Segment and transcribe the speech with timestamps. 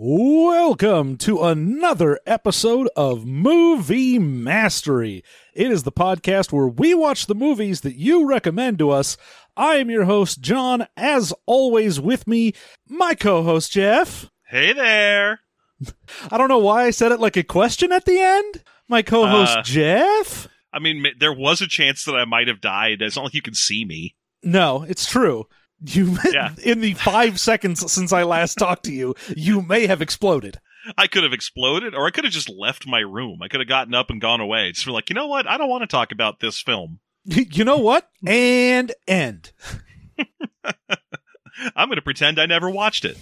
[0.00, 5.24] Welcome to another episode of Movie Mastery.
[5.54, 9.16] It is the podcast where we watch the movies that you recommend to us.
[9.56, 10.86] I am your host, John.
[10.96, 12.52] As always, with me,
[12.88, 14.30] my co host, Jeff.
[14.46, 15.40] Hey there.
[16.30, 18.62] I don't know why I said it like a question at the end.
[18.86, 20.46] My co host, Uh, Jeff.
[20.72, 23.02] I mean, there was a chance that I might have died.
[23.02, 24.14] It's not like you can see me.
[24.44, 25.48] No, it's true.
[25.84, 26.50] You Yeah.
[26.62, 30.58] in the five seconds since I last talked to you, you may have exploded.
[30.96, 33.40] I could have exploded, or I could have just left my room.
[33.42, 34.72] I could have gotten up and gone away.
[34.72, 35.46] Just like, you know what?
[35.46, 37.00] I don't want to talk about this film.
[37.26, 38.08] You know what?
[38.26, 39.52] And end.
[41.76, 43.18] I'm going to pretend I never watched it.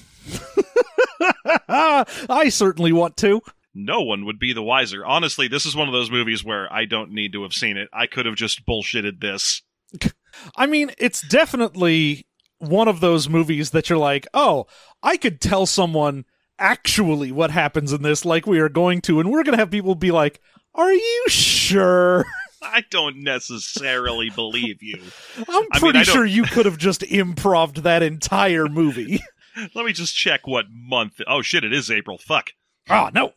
[1.68, 3.40] I certainly want to.
[3.74, 5.04] No one would be the wiser.
[5.04, 7.88] Honestly, this is one of those movies where I don't need to have seen it.
[7.92, 9.62] I could have just bullshitted this.
[10.56, 12.26] I mean, it's definitely
[12.58, 14.66] one of those movies that you're like, oh,
[15.02, 16.24] I could tell someone
[16.58, 19.70] actually what happens in this, like we are going to, and we're going to have
[19.70, 20.40] people be like,
[20.74, 22.24] are you sure?
[22.62, 25.00] I don't necessarily believe you.
[25.36, 29.20] I'm I mean, pretty I sure you could have just improved that entire movie.
[29.74, 31.20] Let me just check what month.
[31.26, 32.18] Oh shit, it is April.
[32.18, 32.50] Fuck.
[32.90, 33.32] oh, no.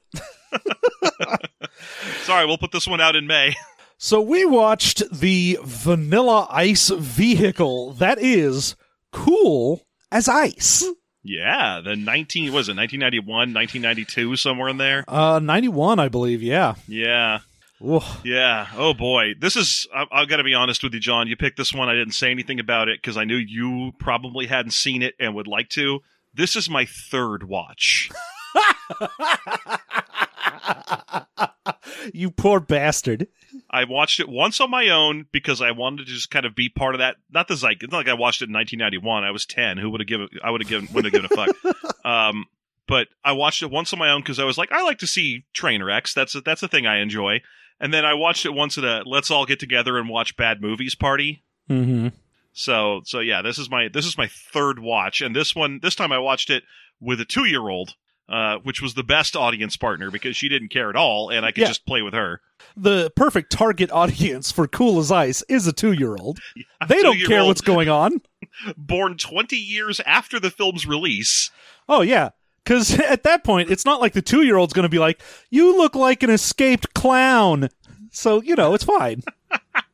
[2.23, 3.55] Sorry, we'll put this one out in May.
[3.97, 8.75] So we watched the Vanilla Ice vehicle that is
[9.11, 10.83] cool as ice.
[11.23, 15.03] Yeah, the 19 was it 1991, 1992 somewhere in there.
[15.07, 16.75] Uh, 91, I believe, yeah.
[16.87, 17.39] Yeah.
[17.81, 18.01] Ooh.
[18.23, 18.67] Yeah.
[18.75, 19.33] Oh boy.
[19.39, 21.27] This is I, I've got to be honest with you, John.
[21.27, 21.87] You picked this one.
[21.87, 25.33] I didn't say anything about it cuz I knew you probably hadn't seen it and
[25.35, 26.01] would like to.
[26.33, 28.09] This is my third watch.
[32.13, 33.27] you poor bastard.
[33.71, 36.69] I watched it once on my own because I wanted to just kind of be
[36.69, 37.17] part of that.
[37.29, 37.83] Not the zeitgeist.
[37.83, 39.23] It's not like I watched it in 1991.
[39.23, 39.77] I was 10.
[39.77, 40.27] Who would have given?
[40.43, 40.87] I would have given.
[40.93, 41.75] Wouldn't have given a fuck.
[42.05, 42.45] Um,
[42.87, 45.05] but I watched it once on my own because I was like, I like to
[45.07, 46.13] see train wrecks.
[46.13, 47.41] That's a, that's a thing I enjoy.
[47.79, 50.59] And then I watched it once at a let's all get together and watch bad
[50.59, 51.43] movies party.
[51.69, 52.07] Mm-hmm.
[52.51, 55.93] So so yeah, this is my this is my third watch, and this one this
[55.93, 56.63] time I watched it
[56.99, 57.95] with a two year old.
[58.29, 61.51] Uh, which was the best audience partner because she didn't care at all, and I
[61.51, 61.67] could Yeah.
[61.69, 62.41] just play with her.
[62.77, 66.37] The perfect target audience for Cool as Ice is a two year old.
[66.87, 68.21] They don't care what's going on.
[68.77, 71.49] born 20 years after the film's release.
[71.87, 72.29] Oh, yeah.
[72.63, 75.19] Because at that point, it's not like the two year old's going to be like,
[75.49, 77.69] you look like an escaped clown.
[78.11, 79.23] So, you know, it's fine.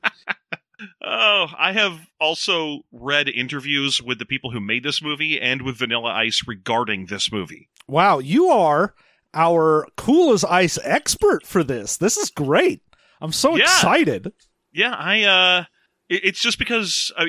[1.03, 5.77] Oh, I have also read interviews with the people who made this movie and with
[5.77, 7.69] Vanilla Ice regarding this movie.
[7.87, 8.93] Wow, you are
[9.33, 11.97] our Cool as Ice expert for this.
[11.97, 12.81] This is great.
[13.21, 13.63] I'm so Yeah.
[13.63, 14.31] excited.
[14.73, 15.63] Yeah, I uh
[16.07, 17.25] it's just because I,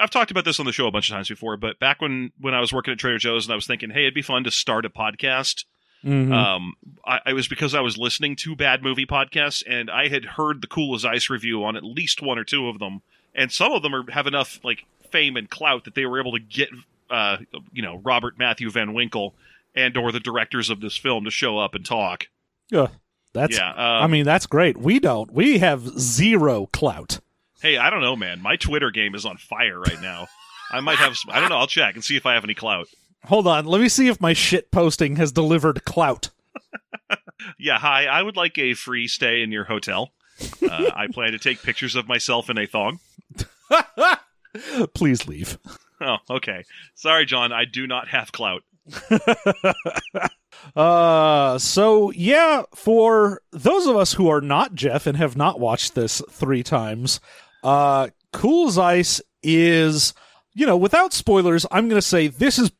[0.00, 2.30] I've talked about this on the show a bunch of times before, but back when
[2.38, 4.44] when I was working at Trader Joe's and I was thinking, hey, it'd be fun
[4.44, 5.64] to start a podcast.
[6.04, 6.32] Mhm.
[6.32, 6.74] Um,
[7.06, 10.60] I, I was because I was listening to bad movie podcasts, and I had heard
[10.60, 13.02] the Cool as Ice review on at least one or two of them,
[13.34, 16.32] and some of them are, have enough like fame and clout that they were able
[16.32, 16.68] to get,
[17.10, 17.36] uh,
[17.72, 19.34] you know, Robert Matthew Van Winkle
[19.74, 22.26] and or the directors of this film to show up and talk.
[22.70, 22.88] Yeah,
[23.32, 23.56] that's.
[23.56, 24.76] yeah, um, I mean, that's great.
[24.76, 25.32] We don't.
[25.32, 27.20] We have zero clout.
[27.60, 28.40] hey, I don't know, man.
[28.40, 30.26] My Twitter game is on fire right now.
[30.70, 31.16] I might have.
[31.16, 31.58] Some, I don't know.
[31.58, 32.88] I'll check and see if I have any clout.
[33.26, 33.66] Hold on.
[33.66, 36.30] Let me see if my shit posting has delivered clout.
[37.58, 38.06] Yeah, hi.
[38.06, 40.12] I would like a free stay in your hotel.
[40.62, 43.00] Uh, I plan to take pictures of myself in a thong.
[44.94, 45.58] Please leave.
[46.00, 46.64] Oh, okay.
[46.94, 47.52] Sorry, John.
[47.52, 48.62] I do not have clout.
[50.76, 55.94] Uh, so yeah, for those of us who are not Jeff and have not watched
[55.94, 57.20] this three times,
[57.64, 60.14] uh, Cool as Ice is,
[60.54, 62.70] you know, without spoilers, I'm going to say this is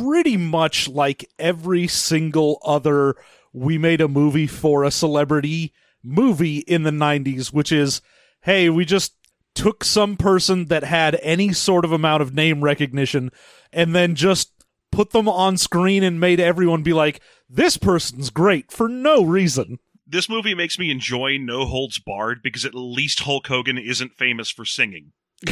[0.00, 3.16] pretty much like every single other
[3.52, 5.72] we made a movie for a celebrity
[6.02, 8.00] movie in the 90s, which is,
[8.42, 9.14] hey, we just
[9.54, 13.30] took some person that had any sort of amount of name recognition
[13.72, 14.52] and then just
[14.92, 19.78] put them on screen and made everyone be like, this person's great for no reason.
[20.06, 24.50] This movie makes me enjoy No Holds Barred because at least Hulk Hogan isn't famous
[24.50, 25.12] for singing.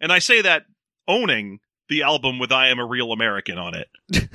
[0.00, 0.64] and I say that
[1.08, 3.88] owning the album with I Am a Real American on it.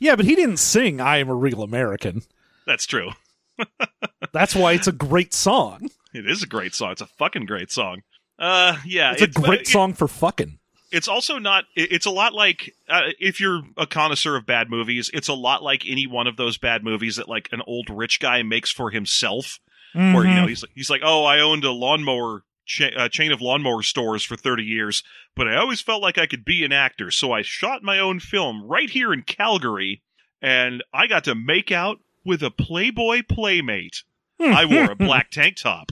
[0.00, 2.22] Yeah, but he didn't sing I Am a Real American.
[2.66, 3.10] That's true.
[4.32, 5.90] That's why it's a great song.
[6.14, 6.92] It is a great song.
[6.92, 8.02] It's a fucking great song.
[8.38, 10.58] Uh, yeah, It's a great it- song for fucking.
[10.90, 14.68] it's also not it- it's a lot like uh, if you're a connoisseur of bad
[14.70, 17.88] movies it's a lot like any one of those bad movies that like an old
[17.90, 19.58] rich guy makes for himself
[19.94, 23.40] where you know he's he's like oh i owned a lawnmower cha- uh, chain of
[23.42, 25.02] lawnmower stores for 30 years
[25.36, 28.20] but I always felt like I could be an actor, so I shot my own
[28.20, 30.02] film right here in Calgary,
[30.40, 34.02] and I got to make out with a Playboy playmate.
[34.40, 35.90] I wore a black tank top.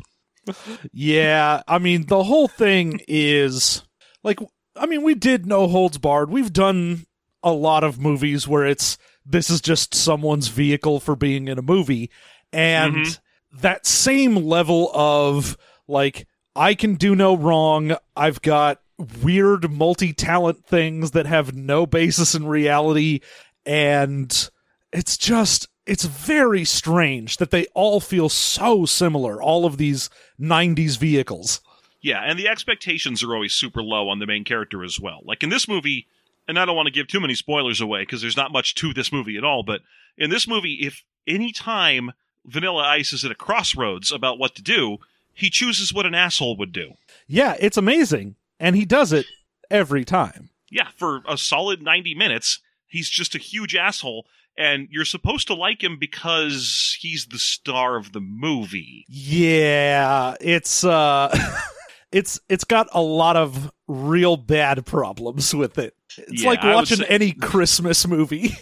[0.93, 3.83] Yeah, I mean the whole thing is
[4.23, 4.41] like
[4.77, 6.31] I mean we did no holds barred.
[6.31, 7.07] We've done
[7.43, 11.63] a lot of movies where it's this is just someone's vehicle for being in a
[11.63, 12.11] movie
[12.53, 13.21] and Mhm.
[13.61, 16.27] that same level of like
[16.57, 17.97] I can do no wrong.
[18.17, 18.81] I've got
[19.23, 23.21] weird multi-talent things that have no basis in reality
[23.67, 24.51] and
[24.93, 30.11] it's just it's very strange that they all feel so similar all of these
[30.41, 31.61] 90s vehicles
[32.03, 35.21] Yeah, and the expectations are always super low on the main character as well.
[35.25, 36.07] Like in this movie,
[36.49, 38.95] and I don't want to give too many spoilers away because there's not much to
[38.95, 39.83] this movie at all, but
[40.17, 42.13] in this movie, if any time
[42.47, 44.97] Vanilla Ice is at a crossroads about what to do,
[45.35, 46.95] he chooses what an asshole would do.
[47.27, 49.27] yeah it's amazing and he does it
[49.71, 50.51] every time.
[50.71, 54.27] Yeah, for a solid 90 minutes, he's just a huge asshole,
[54.57, 59.05] and you're supposed to like him because he's the star of the movie.
[59.09, 61.37] yeah it's uh
[62.13, 65.95] it's it's got a lot of real bad problems with it.
[66.19, 68.57] It's Yeah, like watching say- any christmas movie.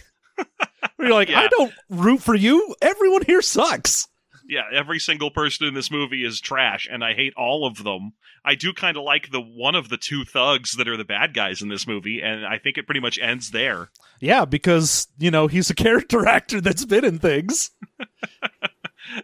[0.96, 1.40] Where you're like Yeah.
[1.40, 2.74] i don't root for you.
[2.80, 4.08] Everyone here sucks
[4.48, 8.12] Yeah, every single person in this movie is trash, and I hate all of them.
[8.44, 11.34] I do kind of like the one of the two thugs that are the bad
[11.34, 13.90] guys in this movie, and I think it pretty much ends there.
[14.20, 17.70] yeah because you know he's a character actor that's been in things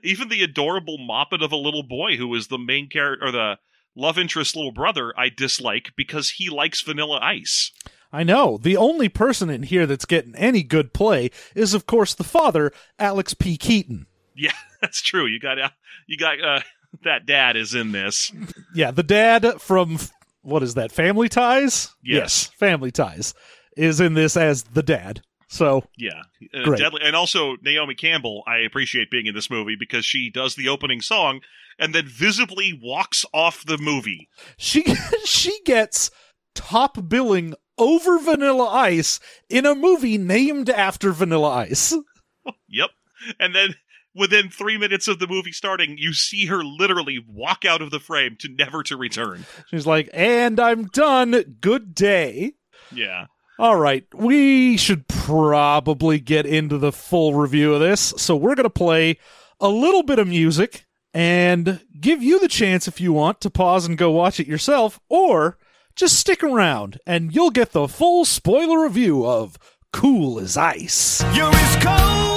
[0.03, 3.59] Even the adorable moppet of a little boy who is the main character or the
[3.95, 7.71] love interest little brother, I dislike because he likes Vanilla Ice.
[8.13, 8.57] I know.
[8.59, 12.73] The only person in here that's getting any good play is, of course, the father,
[12.99, 13.57] Alex P.
[13.57, 14.07] Keaton.
[14.35, 14.53] Yeah,
[14.85, 15.27] that's true.
[15.27, 15.59] You got
[16.07, 16.61] you got uh,
[17.05, 18.31] that dad is in this.
[18.75, 19.99] Yeah, the dad from
[20.43, 20.93] what is that?
[20.93, 21.95] Family Ties.
[22.03, 22.47] Yes.
[22.59, 23.35] Family Ties
[23.77, 25.23] is in this as the dad.
[25.49, 26.23] So Yeah,
[26.55, 26.81] uh, Great.
[26.81, 27.01] deadly.
[27.05, 31.01] And also Naomi Campbell, I appreciate being in this movie because she does the opening
[31.01, 31.41] song
[31.79, 34.29] and then visibly walks off the movie.
[34.57, 34.83] she
[35.25, 36.11] she gets
[36.55, 41.95] top billing over Vanilla Ice in a movie named after Vanilla Ice.
[42.69, 42.91] Yep.
[43.41, 43.75] And then
[44.15, 48.01] within three minutes of the movie starting, you see her literally walk out of the
[48.01, 49.45] frame to never to return.
[49.71, 51.57] She's like, "And I'm done.
[51.61, 52.55] Good day."
[52.93, 53.27] Yeah.
[53.59, 58.13] All right, we should probably get into the full review of this.
[58.17, 59.19] So we're going to play
[59.61, 63.87] a little bit of music and give you the chance if you want to pause
[63.87, 65.57] and go watch it yourself or
[65.95, 69.57] just stick around and you'll get the full spoiler review of
[69.93, 71.23] Cool as Ice.
[71.33, 72.34] You're as cold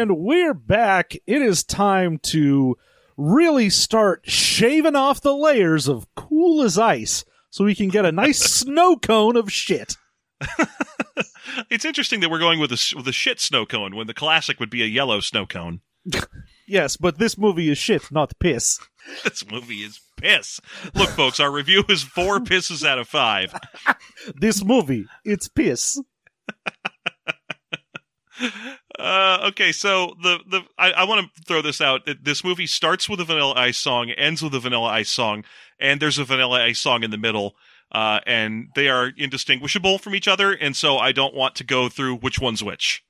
[0.00, 1.14] And we're back.
[1.26, 2.78] It is time to
[3.18, 8.10] really start shaving off the layers of Cool as Ice so we can get a
[8.10, 9.96] nice snow cone of shit.
[11.68, 14.58] It's interesting that we're going with a, with a shit snow cone when the classic
[14.60, 15.80] would be a yellow snow cone.
[16.66, 18.78] Yes, but this movie is shit, not piss.
[19.24, 20.60] This movie is piss.
[20.94, 23.52] Look, folks, our review is four pisses out of five.
[24.36, 25.98] This movie, it's piss.
[29.00, 32.02] Uh, okay, so the the I, I want to throw this out.
[32.22, 35.44] This movie starts with a Vanilla Ice song, ends with a Vanilla Ice song,
[35.78, 37.54] and there's a Vanilla Ice song in the middle.
[37.92, 41.88] Uh, and they are indistinguishable from each other, and so I don't want to go
[41.88, 43.02] through which one's which.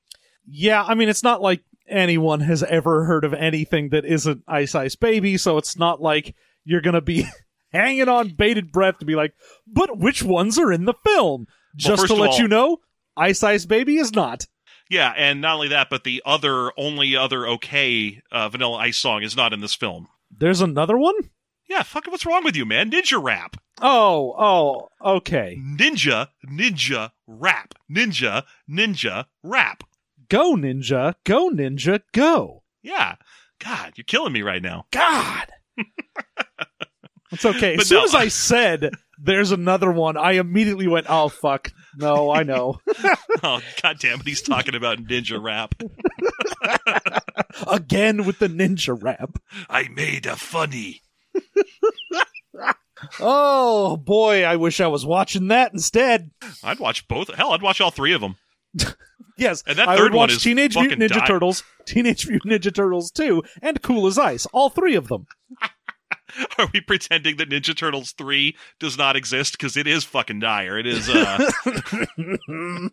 [0.46, 4.74] Yeah, I mean, it's not like anyone has ever heard of anything that isn't Ice
[4.74, 7.26] Ice Baby, so it's not like you're gonna be
[7.72, 9.34] hanging on bated breath to be like,
[9.66, 11.46] but which ones are in the film?
[11.76, 12.78] Just first to let all- you know,
[13.18, 14.46] Ice Ice Baby is not.
[14.90, 19.22] Yeah, and not only that, but the other only other okay uh, Vanilla Ice song
[19.22, 20.08] is not in this film.
[20.30, 21.14] There's another one?
[21.68, 22.90] Yeah, fuck, what's wrong with you, man?
[22.90, 25.56] Ninja rap, Oh, oh, okay.
[25.58, 29.84] ninja, ninja rap, ninja, ninja rap.
[30.30, 31.16] Go, Ninja.
[31.24, 32.00] Go, Ninja.
[32.12, 32.62] Go.
[32.82, 33.16] Yeah,
[33.58, 34.86] God, you're killing me right now.
[34.92, 35.48] God.
[37.32, 37.74] it's okay.
[37.74, 38.04] But as soon no.
[38.04, 41.72] as I said there's another one, I immediately went, oh, fuck.
[42.00, 42.80] No, I know.
[43.42, 45.74] Oh, god damn it, he's talking about ninja rap.
[47.66, 49.38] Again with the ninja rap.
[49.70, 51.02] I made a funny.
[53.18, 56.32] Oh, boy, I wish I was watching that instead.
[56.62, 57.34] I'd watch both.
[57.34, 58.36] Hell, I'd watch all three of them.
[59.38, 62.52] Yes, And that I third would one watch is Teenage Mutant Ninja Turtles, Teenage Mutant
[62.52, 64.44] Ninja Turtles 2, and Cool as Ice.
[64.52, 65.26] All three of them.
[66.58, 69.52] Are we pretending that Ninja Turtles 3 does not exist?
[69.52, 70.78] Because it is fucking dire.
[70.78, 71.50] It is, uh,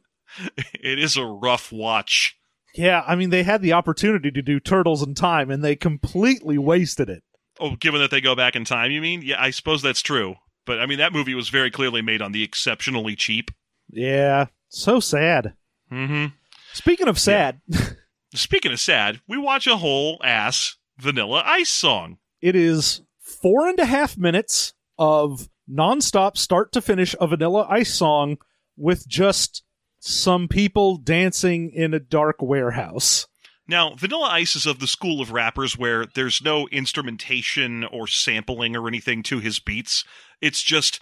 [0.73, 2.37] it is a rough watch.
[2.75, 6.57] Yeah, I mean, they had the opportunity to do Turtles in Time, and they completely
[6.57, 7.23] wasted it.
[7.59, 9.21] Oh, given that they go back in time, you mean?
[9.23, 10.35] Yeah, I suppose that's true.
[10.65, 13.49] But I mean, that movie was very clearly made on the exceptionally cheap.
[13.89, 15.53] Yeah, so sad.
[15.91, 16.35] Mm-hmm.
[16.73, 17.61] Speaking of sad,
[18.35, 22.17] Speaking of sad, we watch a whole ass Vanilla Ice song.
[22.41, 27.93] it is four and a half minutes of nonstop, start to finish, a Vanilla Ice
[27.93, 28.37] song
[28.75, 29.63] with just
[29.99, 33.27] some people dancing in a dark warehouse.
[33.67, 38.77] Now, Vanilla Ice is of the school of rappers where there's no instrumentation or sampling
[38.77, 40.05] or anything to his beats.
[40.41, 41.01] It's just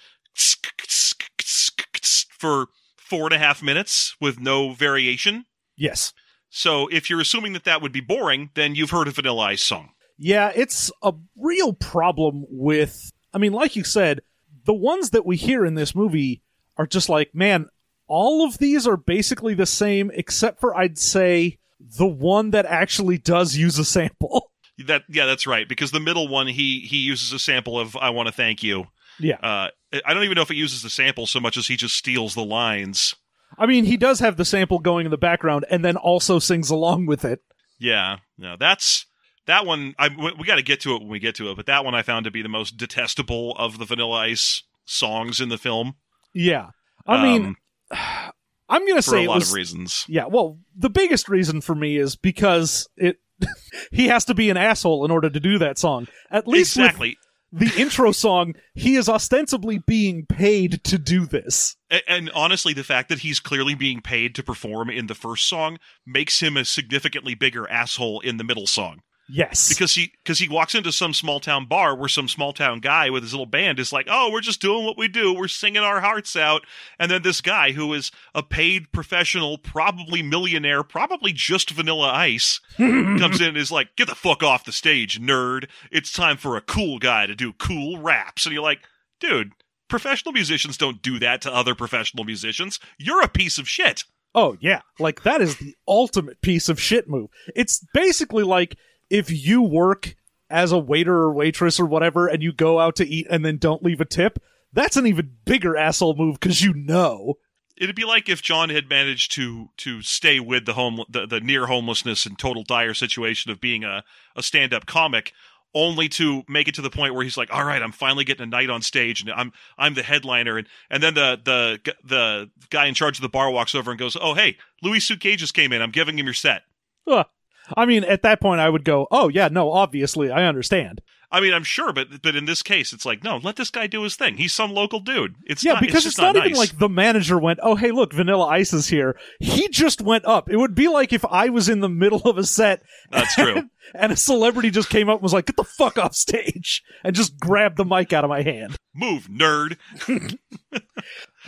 [2.39, 2.67] for
[2.97, 5.45] four and a half minutes with no variation.
[5.77, 6.11] Yes.
[6.49, 9.61] So if you're assuming that that would be boring, then you've heard a Vanilla Ice
[9.61, 9.89] song.
[10.17, 13.11] Yeah, it's a real problem with.
[13.33, 14.21] I mean, like you said,
[14.65, 16.41] the ones that we hear in this movie
[16.77, 17.67] are just like, man,
[18.07, 23.17] all of these are basically the same, except for I'd say the one that actually
[23.17, 24.51] does use a sample.
[24.87, 25.69] That yeah, that's right.
[25.69, 28.87] Because the middle one, he he uses a sample of "I Want to Thank You."
[29.17, 29.37] Yeah.
[29.37, 29.69] Uh,
[30.05, 32.35] I don't even know if it uses the sample so much as he just steals
[32.35, 33.15] the lines.
[33.57, 36.69] I mean, he does have the sample going in the background and then also sings
[36.69, 37.41] along with it.
[37.79, 39.05] Yeah, no, that's
[39.47, 39.93] that one.
[39.99, 41.83] I we, we got to get to it when we get to it, but that
[41.85, 45.57] one I found to be the most detestable of the Vanilla Ice songs in the
[45.57, 45.95] film.
[46.33, 46.69] Yeah.
[47.07, 47.55] I mean,
[47.91, 47.97] Um,
[48.69, 50.05] I'm going to for say a lot was of reasons.
[50.07, 53.17] Yeah, well, the biggest reason for me is because it
[53.91, 56.07] he has to be an asshole in order to do that song.
[56.31, 57.15] At least Exactly.
[57.51, 61.75] the intro song, he is ostensibly being paid to do this.
[61.91, 65.47] A- And honestly, the fact that he's clearly being paid to perform in the first
[65.47, 69.01] song makes him a significantly bigger asshole in the middle song.
[69.27, 69.69] Yes.
[69.69, 73.09] because he because he walks into some small town bar where some small town guy
[73.09, 75.33] with his little band is like, "Oh, we're just doing what we do.
[75.33, 76.63] We're singing our hearts out."
[76.99, 82.59] And then this guy who is a paid professional, probably millionaire, probably just Vanilla Ice,
[82.77, 85.69] comes in and is like, "Get the fuck off the stage, nerd.
[85.91, 88.81] It's time for a cool guy to do cool raps." And you're like,
[89.19, 89.53] "Dude,
[89.89, 92.79] professional musicians don't do that to other professional musicians.
[92.99, 94.03] You're a piece of shit."
[94.37, 94.81] oh, yeah.
[94.99, 97.29] Like that is the ultimate piece of shit move.
[97.55, 98.77] It's basically like
[99.09, 100.15] if you work
[100.49, 103.57] as a waiter or waitress or whatever and you go out to eat and then
[103.57, 104.39] don't leave a tip,
[104.73, 107.35] that's an even bigger asshole move cuz you know.
[107.77, 111.41] It'd be like if John had managed to to stay with the home the, the
[111.41, 114.03] near homelessness and total dire situation of being a,
[114.35, 115.33] a stand up comic,
[115.73, 118.43] only to make it to the point where he's like, "All right, I'm finally getting
[118.43, 122.51] a night on stage, and I'm I'm the headliner." And and then the the the
[122.69, 125.35] guy in charge of the bar walks over and goes, "Oh hey, Louis C.K.
[125.35, 125.81] just came in.
[125.81, 126.63] I'm giving him your set."
[127.07, 127.27] Ugh.
[127.75, 131.41] I mean, at that point I would go, "Oh, yeah, no, obviously, I understand." I
[131.41, 134.03] mean, I'm sure, but but in this case, it's like, no, let this guy do
[134.03, 134.37] his thing.
[134.37, 135.35] He's some local dude.
[135.45, 137.91] It's Yeah, not, because it's, it's, not, not, even like the manager went, "Oh, hey,
[137.91, 140.49] look, Vanilla Ice is here." He just went up.
[140.49, 142.83] It would be like if I was in the middle of a set.
[143.11, 143.57] That's true.
[143.57, 146.83] And, and a celebrity just came up and was like, "Get the fuck off stage!"
[147.03, 148.77] and just grabbed the mic out of my hand.
[148.93, 149.77] move, nerd.
[150.07, 150.29] Ugh.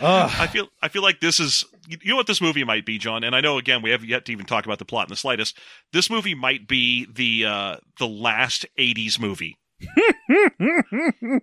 [0.00, 3.24] I feel I feel like this is you know what this movie might be, John.
[3.24, 5.16] And I know again we haven't yet to even talk about the plot in the
[5.16, 5.56] slightest.
[5.92, 9.58] This movie might be the uh, the last '80s movie.
[11.10, 11.42] It-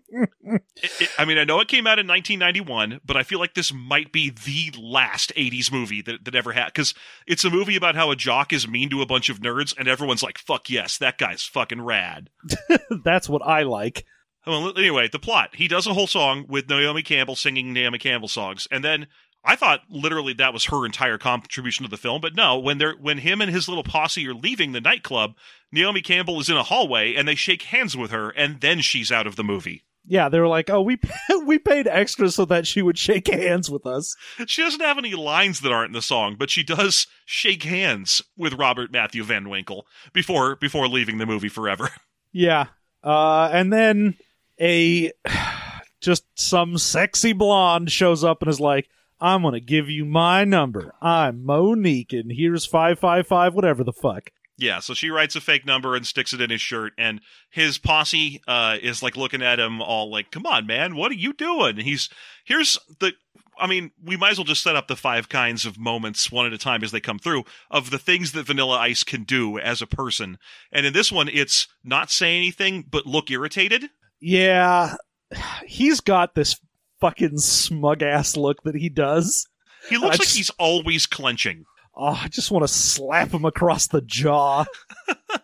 [1.02, 3.74] it- I mean, I know it came out in 1991, but I feel like this
[3.74, 6.68] might be the last 80s movie that, that ever had.
[6.68, 6.94] Because
[7.28, 9.88] it's a movie about how a jock is mean to a bunch of nerds, and
[9.88, 12.30] everyone's like, fuck yes, that guy's fucking rad.
[13.04, 14.06] That's what I like.
[14.46, 15.56] Well, anyway, the plot.
[15.56, 19.08] He does a whole song with Naomi Campbell singing Naomi Campbell songs, and then
[19.46, 22.22] I thought literally that was her entire contribution to the film.
[22.22, 25.36] But no, when they're when him and his little posse are leaving the nightclub,
[25.72, 29.12] Naomi Campbell is in a hallway and they shake hands with her, and then she's
[29.12, 29.84] out of the movie.
[30.08, 31.00] Yeah, they were like, "Oh, we
[31.46, 35.16] we paid extra so that she would shake hands with us." She doesn't have any
[35.16, 39.50] lines that aren't in the song, but she does shake hands with Robert Matthew Van
[39.50, 41.90] Winkle before before leaving the movie forever.
[42.38, 42.66] Yeah.
[43.02, 44.18] Uh, and then
[44.60, 45.14] a
[46.02, 50.44] just some sexy blonde shows up and is like, I'm going to give you my
[50.44, 50.94] number.
[51.02, 54.32] I'm Monique, and here's 555, whatever the fuck.
[54.58, 57.20] Yeah, so she writes a fake number and sticks it in his shirt, and
[57.50, 61.16] his posse uh, is like looking at him all like, "Come on, man, what are
[61.16, 62.10] you doing?" He's
[62.46, 63.14] here's the.
[63.58, 66.46] I mean, we might as well just set up the five kinds of moments one
[66.46, 69.58] at a time as they come through of the things that Vanilla Ice can do
[69.58, 70.38] as a person.
[70.74, 73.90] And in this one, it's not say anything but look irritated.
[74.20, 74.96] Yeah,
[75.66, 76.60] he's got this
[77.06, 79.48] fucking smug ass look that he does.
[79.90, 81.66] He looks I like just- he's always clenching.
[81.96, 84.66] Oh, I just want to slap him across the jaw.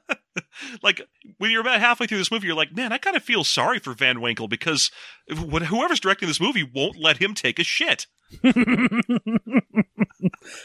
[0.83, 1.01] like
[1.37, 3.79] when you're about halfway through this movie, you're like, man, I kind of feel sorry
[3.79, 4.91] for Van Winkle because
[5.29, 8.07] whoever's directing this movie won't let him take a shit.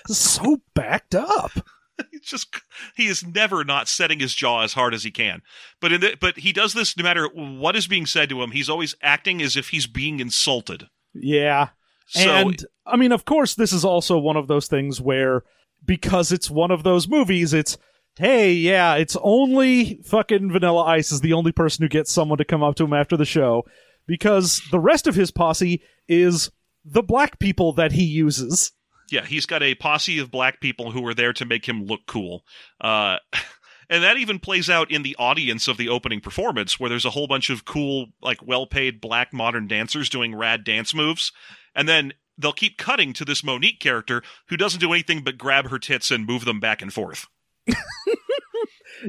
[0.09, 1.53] so backed up.
[2.11, 2.55] He's just
[2.95, 5.43] he is never not setting his jaw as hard as he can.
[5.81, 8.51] But in the, but he does this no matter what is being said to him.
[8.51, 10.89] He's always acting as if he's being insulted.
[11.15, 11.69] Yeah.
[12.07, 15.43] So and I mean, of course, this is also one of those things where
[15.85, 17.79] because it's one of those movies, it's
[18.19, 22.45] hey, yeah, it's only fucking Vanilla Ice is the only person who gets someone to
[22.45, 23.65] come up to him after the show
[24.07, 26.51] because the rest of his posse is
[26.85, 28.73] the black people that he uses.
[29.11, 32.01] Yeah, he's got a posse of black people who are there to make him look
[32.07, 32.45] cool.
[32.81, 33.17] Uh,
[33.91, 37.11] and that even plays out in the audience of the opening performance, where there's a
[37.11, 41.33] whole bunch of cool, like well-paid black modern dancers doing rad dance moves,
[41.75, 45.71] and then they'll keep cutting to this Monique character who doesn't do anything but grab
[45.71, 47.27] her tits and move them back and forth.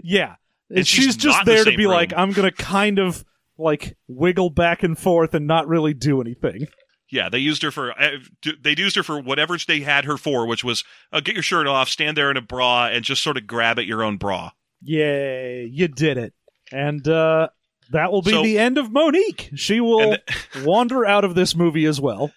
[0.03, 0.35] Yeah.
[0.69, 1.93] And she's, she's just in the there to be room.
[1.93, 3.23] like, I'm going to kind of
[3.57, 6.67] like wiggle back and forth and not really do anything.
[7.09, 8.17] Yeah, they used her for uh,
[8.61, 10.83] they used her for whatever they had her for, which was
[11.13, 13.79] uh, get your shirt off, stand there in a bra, and just sort of grab
[13.79, 14.51] at your own bra.
[14.81, 16.33] Yay, you did it.
[16.71, 17.49] And uh
[17.91, 19.49] that will be So- the end of Monique.
[19.55, 20.21] She will And
[20.65, 22.31] wander out of this movie as well.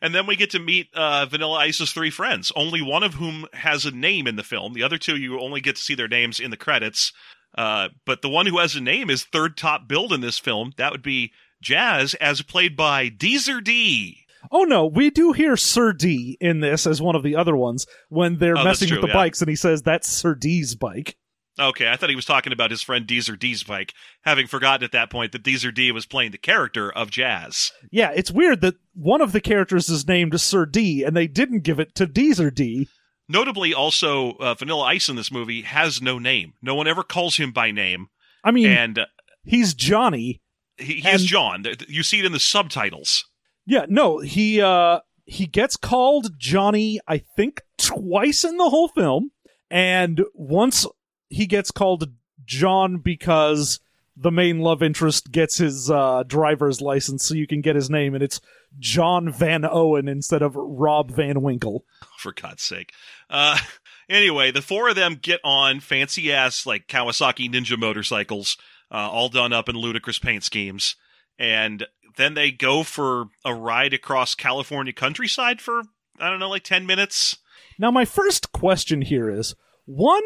[0.00, 3.44] And then we get to meet uh, Vanilla Ice's three friends, only one of whom
[3.52, 4.72] has a name in the film.
[4.72, 7.12] The other two, you only get to see their names in the credits.
[7.58, 10.72] Uh, but the one who has a name is third top build in this film.
[10.78, 11.32] That would be
[11.62, 14.18] Jazz, as played by Deezer D.
[14.52, 17.86] Oh no, we do hear Sir D in this as one of the other ones
[18.08, 19.14] when they're Oh, messing true, with the yeah.
[19.14, 21.16] bikes and he says that's Sir D's bike.
[21.58, 23.94] Okay, I thought he was talking about his friend Deezer D's bike,
[24.24, 27.70] having forgotten at that point that Deezer D was playing the character of Jazz.
[27.92, 31.60] Yeah, it's weird that one of the characters is named Sir D and they didn't
[31.62, 32.88] give it to Deezer D.
[33.28, 36.54] Notably, also, uh, Vanilla Ice in this movie has no name.
[36.60, 38.08] No one ever calls him by name.
[38.42, 39.06] I mean, And uh,
[39.44, 40.42] he's Johnny.
[40.78, 41.64] He, he is John.
[41.88, 43.24] You see it in the subtitles.
[43.66, 49.30] Yeah, no, he uh he gets called Johnny I think twice in the whole film
[49.70, 50.86] and once
[51.28, 52.10] he gets called
[52.44, 53.80] John because
[54.16, 58.14] the main love interest gets his uh driver's license so you can get his name
[58.14, 58.40] and it's
[58.78, 61.84] John Van Owen instead of Rob Van Winkle.
[62.18, 62.92] for God's sake.
[63.30, 63.58] Uh,
[64.08, 68.56] anyway, the four of them get on fancy ass like Kawasaki Ninja motorcycles,
[68.94, 70.94] uh, all done up in ludicrous paint schemes,
[71.36, 71.84] and
[72.16, 75.82] then they go for a ride across California countryside for
[76.20, 77.36] I don't know, like ten minutes.
[77.76, 80.22] Now my first question here is one,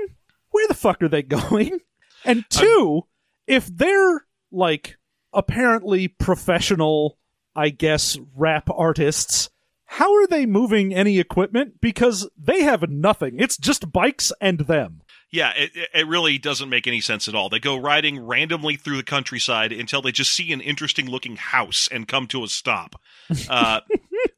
[0.51, 1.81] where the fuck are they going?
[2.27, 3.07] And two,
[3.47, 4.99] if they're like
[5.33, 7.19] apparently professional,
[7.57, 9.49] I guess, rap artists,
[9.87, 11.81] how are they moving any equipment?
[11.81, 13.41] Because they have nothing.
[13.41, 15.01] It's just bikes and them.
[15.31, 17.49] Yeah, it, it- really doesn't make any sense at all.
[17.51, 21.89] They go riding randomly through the countryside until they just see an interesting looking house
[21.93, 23.01] and come to a stop.
[23.51, 23.81] Uh,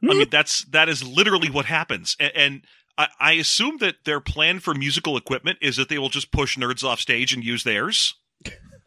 [0.03, 2.17] I mean, that's that is literally what happens.
[2.19, 2.63] And, and
[2.99, 6.59] I, I assume that their plan for musical equipment is that they will just push
[6.59, 8.15] nerds off stage and use theirs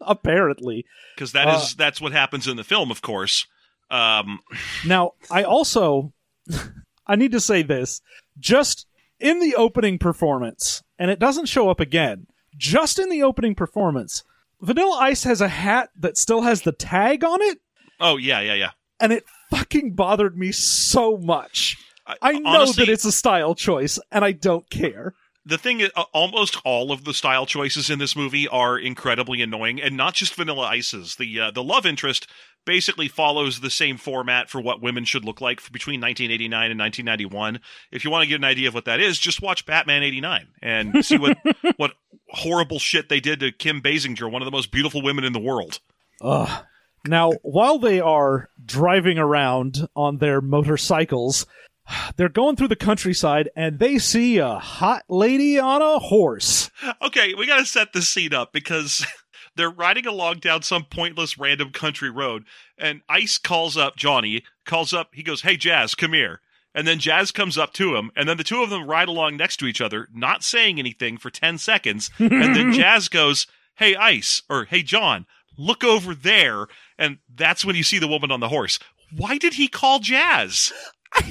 [0.02, 0.86] Apparently.
[1.16, 1.56] because that Uh.
[1.64, 3.48] is that's what happens in the film, of course.
[3.90, 4.40] Um,
[4.86, 6.12] Now, I also
[7.08, 8.02] I need to say this.
[8.38, 8.86] Just
[9.22, 14.24] in the opening performance, and it doesn't show up again, just in the opening performance,
[14.62, 17.60] Vanilla Ice has a hat that still has the tag on it,
[18.00, 18.72] oh yeah, yeah, yeah.
[19.00, 21.78] and it fucking bothered me so much.
[22.22, 25.14] I know honestly, that it's a style choice, and I don't care.
[25.46, 29.42] the thing is, uh, almost all of the style choices in this movie are incredibly
[29.42, 31.16] annoying, and not just Vanilla Ice's.
[31.16, 32.28] The uh, the love interest
[32.66, 37.60] basically follows the same format for what women should look like between 1989 and 1991.
[37.92, 40.48] If you want to get an idea of what that is, just watch Batman 89
[40.62, 41.38] and see what
[41.78, 41.94] what
[42.30, 45.40] horrible shit they did to Kim Basinger, one of the most beautiful women in the
[45.40, 45.80] world.
[46.22, 46.66] Ugh.
[47.06, 51.46] Now, while they are driving around on their motorcycles,
[52.16, 56.72] they're going through the countryside and they see a hot lady on a horse.
[57.02, 59.06] Okay, we got to set the scene up because
[59.56, 62.46] they're riding along down some pointless random country road,
[62.78, 66.42] and Ice calls up Johnny, calls up, he goes, Hey, Jazz, come here.
[66.76, 69.38] And then Jazz comes up to him, and then the two of them ride along
[69.38, 72.10] next to each other, not saying anything for 10 seconds.
[72.18, 75.26] And then Jazz goes, Hey, Ice, or Hey, John,
[75.58, 76.68] look over there.
[76.98, 78.80] And that's when you see the woman on the horse.
[79.16, 80.72] Why did he call Jazz?
[81.14, 81.22] I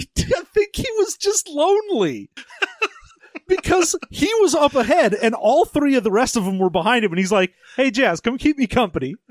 [0.54, 2.30] think he was just lonely.
[3.56, 7.04] because he was up ahead and all three of the rest of them were behind
[7.04, 9.14] him and he's like, "Hey Jazz, come keep me company."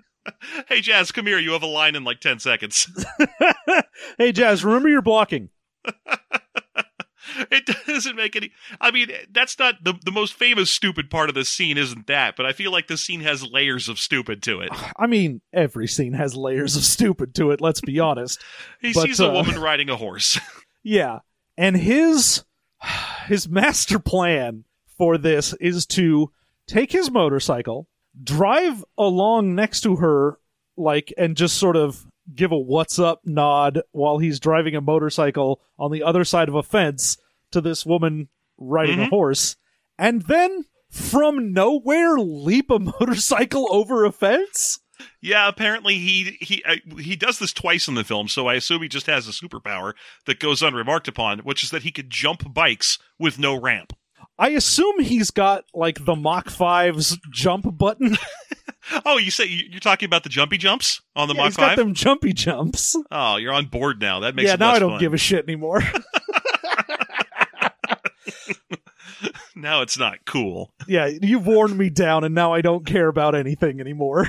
[0.67, 1.39] Hey, Jazz, come here.
[1.39, 2.87] You have a line in like 10 seconds.
[4.19, 5.49] hey Jazz, remember your blocking.
[7.51, 8.51] it doesn't make any.
[8.79, 12.35] I mean, that's not the the most famous stupid part of the scene, isn't that?
[12.35, 14.69] But I feel like the scene has layers of stupid to it.
[14.97, 18.39] I mean, every scene has layers of stupid to it, let's be honest.
[18.79, 20.39] He But, sees a uh, woman riding a horse.
[20.83, 21.19] Yeah.
[21.57, 22.43] And his
[23.31, 24.65] his master plan
[24.97, 26.29] for this is to
[26.67, 27.87] take his motorcycle,
[28.21, 30.37] drive along next to her
[30.75, 35.61] like and just sort of give a what's up nod while he's driving a motorcycle
[35.79, 37.17] on the other side of a fence
[37.51, 39.09] to this woman riding a Mhm.
[39.09, 39.55] horse
[39.97, 44.79] and then from nowhere leap a motorcycle over a fence?
[45.21, 48.81] Yeah, apparently he he uh, he does this twice in the film, so I assume
[48.81, 49.93] he just has a superpower
[50.25, 53.93] that goes unremarked upon, which is that he could jump bikes with no ramp.
[54.39, 58.17] I assume he's got like the Mach 5's jump button.
[59.05, 61.57] Oh, you say you- you're talking about the jumpy jumps on the Yeah, Mach he's
[61.57, 62.95] got them jumpy jumps.
[63.11, 64.21] Oh, you're on board now.
[64.21, 64.59] That makes sense.
[64.59, 64.99] yeah, now I don't fun.
[64.99, 65.83] give a shit anymore.
[69.55, 70.73] now it's not cool.
[70.87, 74.27] yeah, you've worn me down, and now I don't care about anything anymore.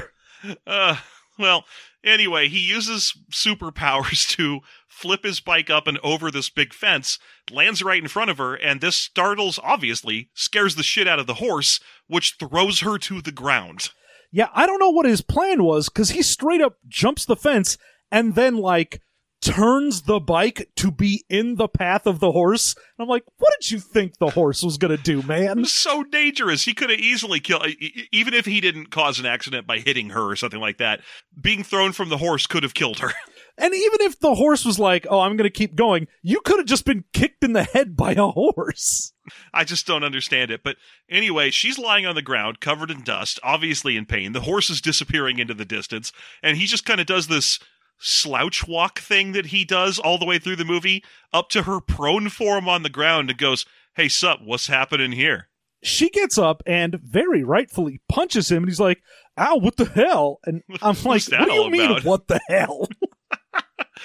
[0.67, 0.97] Uh,
[1.39, 1.65] well,
[2.05, 7.19] anyway, he uses superpowers to flip his bike up and over this big fence,
[7.51, 11.27] lands right in front of her, and this startles, obviously, scares the shit out of
[11.27, 13.91] the horse, which throws her to the ground.
[14.31, 17.77] Yeah, I don't know what his plan was because he straight up jumps the fence
[18.11, 19.03] and then like
[19.43, 22.75] turns the bike to be in the path of the horse.
[22.99, 25.65] I'm like, what did you think the horse was gonna do, It man?
[25.65, 26.65] so dangerous.
[26.65, 27.67] He could have easily killed,
[28.13, 31.01] even if he didn't cause an accident by hitting her or something like that.
[31.39, 33.11] Being thrown from the horse could have killed her.
[33.59, 36.67] And even if the horse was like, "Oh, I'm gonna keep going," you could have
[36.67, 39.13] just been kicked in the head by a horse.
[39.53, 40.63] I just don't understand it.
[40.65, 40.77] But
[41.11, 44.33] anyway, she's lying on the ground, covered in dust, obviously in pain.
[44.33, 47.59] The horse is disappearing into the distance, and he just kind of does this
[48.03, 51.81] slouch walk thing that he does all the way through the movie up to her
[51.81, 55.49] prone form on the ground and goes, Hey, sup, what's happening here?
[55.85, 59.03] she gets up and very rightfully punches him and he's like
[59.37, 62.87] ow what the hell and i'm like what do you mean about?" what the hell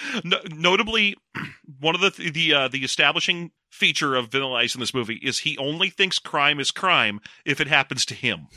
[0.24, 1.16] No- notably,
[1.80, 5.40] one of the the uh, the establishing feature of Vanilla Ice in this movie is
[5.40, 8.48] he only thinks crime is crime if it happens to him.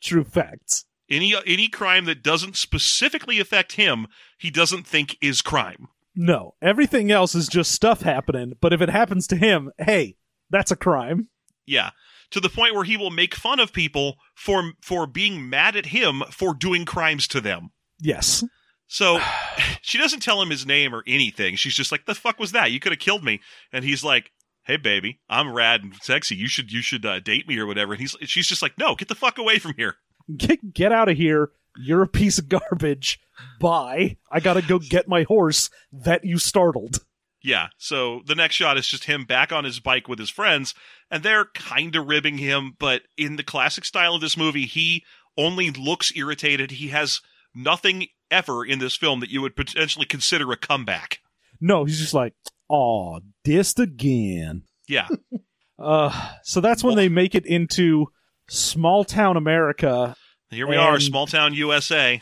[0.00, 4.06] true facts Any any crime that doesn't specifically affect him,
[4.38, 5.88] he doesn't think is crime.
[6.16, 10.16] no everything else is just stuff happening but if it happens to him hey
[10.50, 11.28] that's a crime
[11.66, 11.90] Yeah.
[12.32, 15.86] To the point where he will make fun of people for for being mad at
[15.86, 17.70] him for doing crimes to them.
[18.00, 18.42] yes
[18.88, 19.20] So
[19.82, 21.56] she doesn't tell him his name or anything.
[21.56, 22.70] She's just like, "The fuck was that?
[22.72, 23.40] You could have killed me."
[23.72, 24.32] And he's like,
[24.64, 26.36] "Hey, baby, I'm rad and sexy.
[26.36, 28.94] You should you should uh, date me or whatever." And he's she's just like, "No,
[28.94, 29.96] get the fuck away from here."
[30.36, 33.18] Get, get out of here you're a piece of garbage
[33.60, 36.98] bye i gotta go get my horse that you startled
[37.44, 37.68] Yeah.
[37.76, 40.74] So the next shot is just him back on his bike with his friends,
[41.10, 45.02] and they're kind of ribbing him, but in the classic style of this movie, he
[45.36, 46.70] only looks irritated.
[46.70, 47.20] He has
[47.52, 51.18] nothing ever in this film that you would potentially consider a comeback.
[51.60, 52.34] no he's just like
[52.68, 55.08] aw dissed again Yeah.
[55.78, 56.12] Uh,
[56.44, 58.06] so that's when they make it into
[58.48, 60.14] small town America.
[60.52, 62.20] Here we are, small town USA.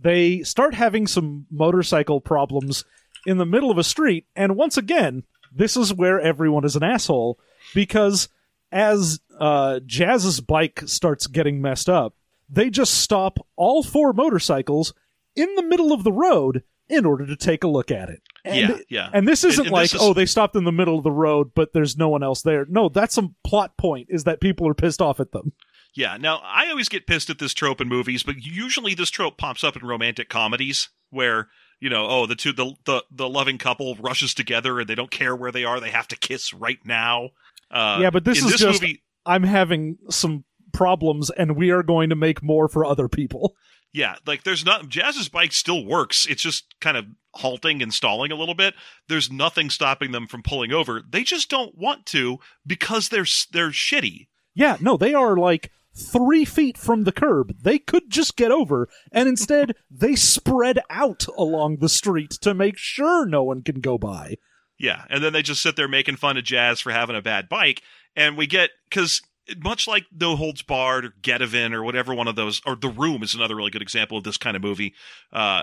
[0.00, 2.84] They start having some motorcycle problems
[3.26, 6.82] in the middle of a street, and once again, this is where everyone is an
[6.82, 7.38] asshole
[7.74, 8.28] because
[8.70, 12.14] as uh, Jazz's bike starts getting messed up,
[12.48, 14.94] they just stop all four motorcycles
[15.34, 18.20] in the middle of the road in order to take a look at it.
[18.44, 19.10] And yeah, yeah.
[19.12, 21.10] And this isn't and like, this is- oh, they stopped in the middle of the
[21.12, 22.66] road, but there's no one else there.
[22.68, 25.52] No, that's some plot point, is that people are pissed off at them.
[25.94, 26.16] Yeah.
[26.18, 29.64] Now, I always get pissed at this trope in movies, but usually this trope pops
[29.64, 31.48] up in romantic comedies where,
[31.80, 35.10] you know, oh, the two, the, the, the loving couple rushes together and they don't
[35.10, 35.80] care where they are.
[35.80, 37.30] They have to kiss right now.
[37.70, 39.02] Uh, Yeah, but this is this just- movie.
[39.26, 43.54] I'm having some problems, and we are going to make more for other people.
[43.92, 46.24] Yeah, like there's not Jazz's bike still works.
[46.24, 48.74] It's just kind of halting and stalling a little bit.
[49.08, 51.02] There's nothing stopping them from pulling over.
[51.10, 54.28] They just don't want to because they're they're shitty.
[54.54, 57.54] Yeah, no, they are like three feet from the curb.
[57.60, 62.76] They could just get over, and instead they spread out along the street to make
[62.76, 64.36] sure no one can go by.
[64.78, 67.48] Yeah, and then they just sit there making fun of Jazz for having a bad
[67.48, 67.82] bike,
[68.16, 69.20] and we get because
[69.58, 73.22] much like No Holds Barred or Getaven or whatever one of those, or The Room
[73.22, 74.94] is another really good example of this kind of movie.
[75.32, 75.62] Uh,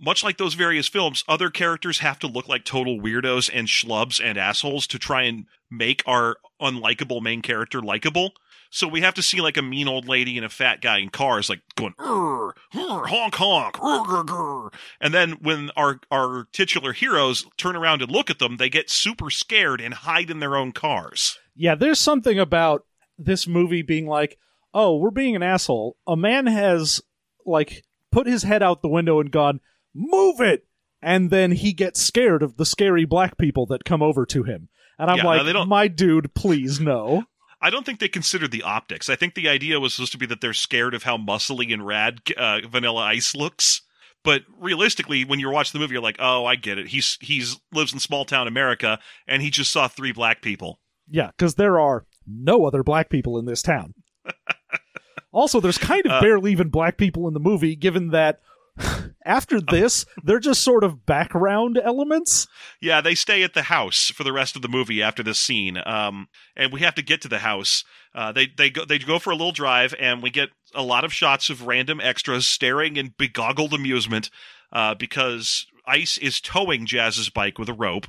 [0.00, 4.20] much like those various films, other characters have to look like total weirdos and schlubs
[4.22, 8.32] and assholes to try and make our unlikable main character likable.
[8.70, 11.08] So we have to see like a mean old lady and a fat guy in
[11.10, 16.92] cars, like going "Urgh, urgh, honk honk, urgh, urgh." and then when our our titular
[16.92, 20.56] heroes turn around and look at them, they get super scared and hide in their
[20.56, 21.36] own cars.
[21.56, 22.86] Yeah, there's something about
[23.18, 24.38] this movie being like,
[24.72, 25.96] oh, we're being an asshole.
[26.06, 27.02] A man has,
[27.44, 29.60] like, put his head out the window and gone,
[29.92, 30.64] move it!
[31.02, 34.68] And then he gets scared of the scary black people that come over to him.
[34.98, 37.24] And I'm Yeah, no, like, don't- my dude, please no.
[37.62, 39.08] I don't think they considered the optics.
[39.08, 41.86] I think the idea was supposed to be that they're scared of how muscly and
[41.86, 43.82] rad uh, Vanilla Ice looks.
[44.22, 46.88] But realistically, when you're watching the movie, you're like, "Oh, I get it.
[46.88, 51.30] He's he's lives in small town America, and he just saw three black people." Yeah,
[51.36, 53.94] because there are no other black people in this town.
[55.32, 58.40] also, there's kind of Uh, barely even black people in the movie, given that
[59.24, 62.46] after this, they're just sort of background elements.
[62.80, 65.78] Yeah, they stay at the house for the rest of the movie after this scene.
[65.84, 67.84] Um, and we have to get to the house.
[68.14, 71.04] Uh, they they go they go for a little drive, and we get a lot
[71.04, 74.30] of shots of random extras staring in begoggled amusement
[74.72, 78.06] uh, because Ice is towing Jazz's bike with a rope.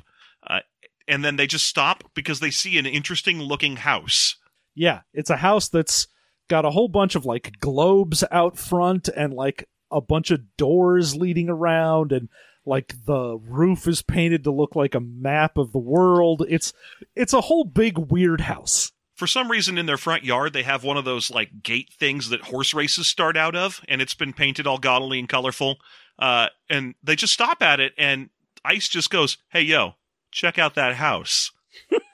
[0.48, 0.60] Uh,
[1.06, 4.36] and then they just stop because they see an interesting looking house.
[4.74, 6.06] Yeah, it's a house that's
[6.48, 11.14] got a whole bunch of like globes out front and like a bunch of doors
[11.14, 12.28] leading around and
[12.64, 16.44] like the roof is painted to look like a map of the world.
[16.48, 16.72] It's
[17.16, 18.92] it's a whole big weird house.
[19.14, 22.30] For some reason, in their front yard, they have one of those like gate things
[22.30, 25.76] that horse races start out of, and it's been painted all gaudily and colorful.
[26.18, 28.30] Uh, and they just stop at it, and
[28.64, 29.94] Ice just goes, "Hey, yo,
[30.30, 31.52] check out that house."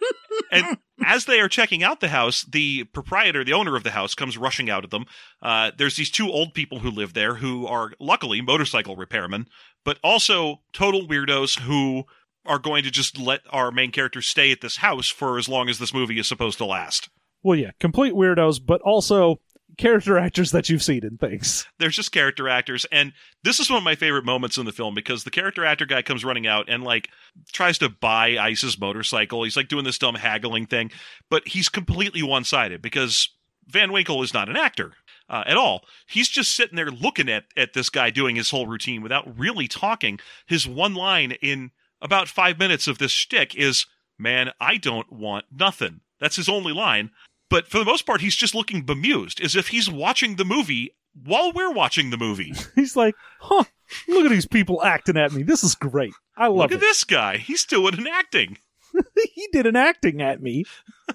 [0.51, 4.15] and as they are checking out the house, the proprietor, the owner of the house,
[4.15, 5.07] comes rushing out at them.
[5.43, 9.47] Uh, there's these two old people who live there who are luckily motorcycle repairmen,
[9.85, 12.05] but also total weirdos who
[12.45, 15.69] are going to just let our main character stay at this house for as long
[15.69, 17.09] as this movie is supposed to last.
[17.43, 19.41] Well, yeah, complete weirdos, but also
[19.79, 21.67] character actors that you've seen in things.
[21.79, 23.13] They're just character actors, and
[23.43, 26.03] this is one of my favorite moments in the film because the character actor guy
[26.03, 27.09] comes running out and like
[27.53, 29.45] tries to buy Ice's motorcycle.
[29.45, 30.91] He's like doing this dumb haggling thing,
[31.31, 33.31] but he's completely one sided because
[33.67, 34.93] Van Winkle is not an actor.
[35.31, 35.85] Uh, at all.
[36.07, 39.69] He's just sitting there looking at, at this guy doing his whole routine without really
[39.69, 40.21] talking.
[40.47, 43.85] His one line in about five minutes of this shtick is,
[44.19, 46.01] Man, I don't want nothing.
[46.19, 47.11] That's his only line.
[47.51, 50.95] But for the most part, he's just looking bemused, as if he's watching the movie
[51.25, 52.53] while we're watching the movie.
[52.75, 53.65] He's like, huh,
[54.07, 55.43] look at these people acting at me.
[55.43, 56.13] This is great.
[56.37, 56.59] I love it.
[56.59, 56.75] Look it.
[56.75, 57.39] at this guy.
[57.39, 58.59] He's doing an acting.
[59.35, 60.65] he did an acting at me.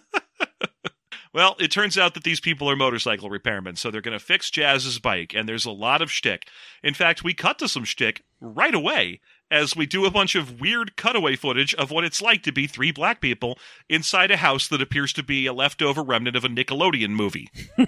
[1.34, 4.52] Well, it turns out that these people are motorcycle repairmen, so they're going to fix
[4.52, 6.48] Jazz's bike, and there's a lot of shtick.
[6.84, 9.20] In fact, we cut to some shtick right away
[9.54, 12.66] as we do a bunch of weird cutaway footage of what it's like to be
[12.68, 16.50] three black people inside a house that appears to be a leftover remnant of a
[16.50, 17.48] Nickelodeon movie.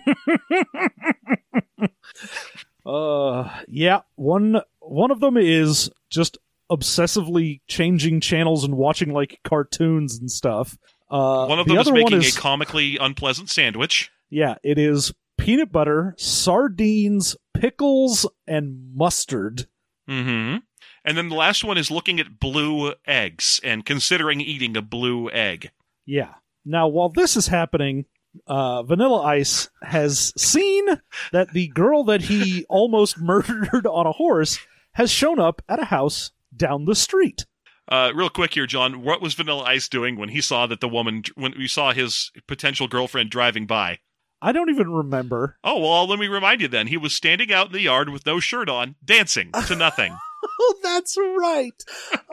[2.86, 6.38] Uh, yeah, one one of them is just
[6.72, 10.78] obsessively changing channels and watching like cartoons and stuff.
[11.10, 14.12] Uh, One of the them is making is a comically unpleasant sandwich.
[14.30, 19.66] yeah, it is peanut butter, sardines, pickles, and mustard.
[20.08, 20.58] Mm-hmm.
[21.06, 25.30] And then the last one is looking at blue eggs and considering eating a blue
[25.30, 25.70] egg.
[26.06, 26.34] Yeah.
[26.66, 28.06] Now, while this is happening,
[28.48, 30.88] uh, Vanilla Ice has seen
[31.32, 34.58] that the girl that he almost murdered on a horse
[34.94, 37.46] has shown up at a house down the street.
[37.88, 39.04] Uh, real quick here, John.
[39.04, 42.32] What was Vanilla Ice doing when he saw that the woman, when we saw his
[42.48, 44.00] potential girlfriend driving by?
[44.42, 45.58] I don't even remember.
[45.64, 46.88] Oh, well, let me remind you then.
[46.88, 50.18] He was standing out in the yard with no shirt on, dancing to nothing.
[50.48, 51.84] Oh, that's right.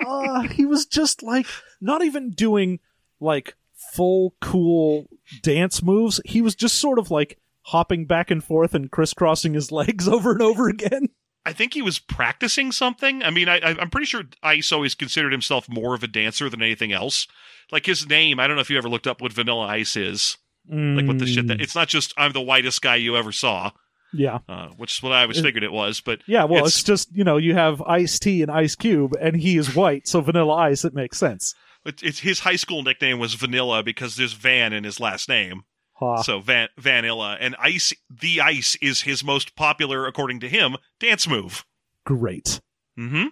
[0.07, 1.47] Uh, he was just like
[1.81, 2.81] not even doing
[3.21, 5.09] like full cool
[5.43, 6.21] dance moves.
[6.25, 10.33] He was just sort of like hopping back and forth and crisscrossing his legs over
[10.33, 11.09] and over again.
[11.45, 13.23] I think he was practicing something.
[13.25, 16.63] I mean, I, I'm pretty sure Ice always considered himself more of a dancer than
[16.63, 17.27] anything else.
[17.73, 20.37] Like his name, I don't know if you ever looked up what Vanilla Ice is.
[20.69, 23.73] Like what the shit that it's not just I'm the whitest guy you ever saw,
[24.15, 24.39] Yeah.
[24.49, 26.01] uh, which is what I always It- figured it was.
[26.01, 29.15] But Yeah, well, It's- it's, just, you know, you have Ice T and Ice Cube,
[29.21, 31.55] and he is white, so Vanilla Ice, it makes sense.
[31.85, 35.63] It's, it's his high school nickname was Vanilla because there's Van in his last name,
[35.95, 36.23] Ha.
[36.23, 37.93] so Van Vanilla and Ice.
[38.09, 41.65] The Ice is his most popular, according to him, dance move.
[42.05, 42.61] Great.
[42.97, 43.25] hmm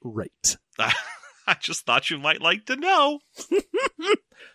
[0.00, 0.56] Great.
[0.78, 3.20] I just thought you might like to know.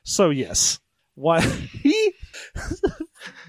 [0.05, 0.79] So, yes,
[1.15, 1.41] why
[1.81, 2.13] he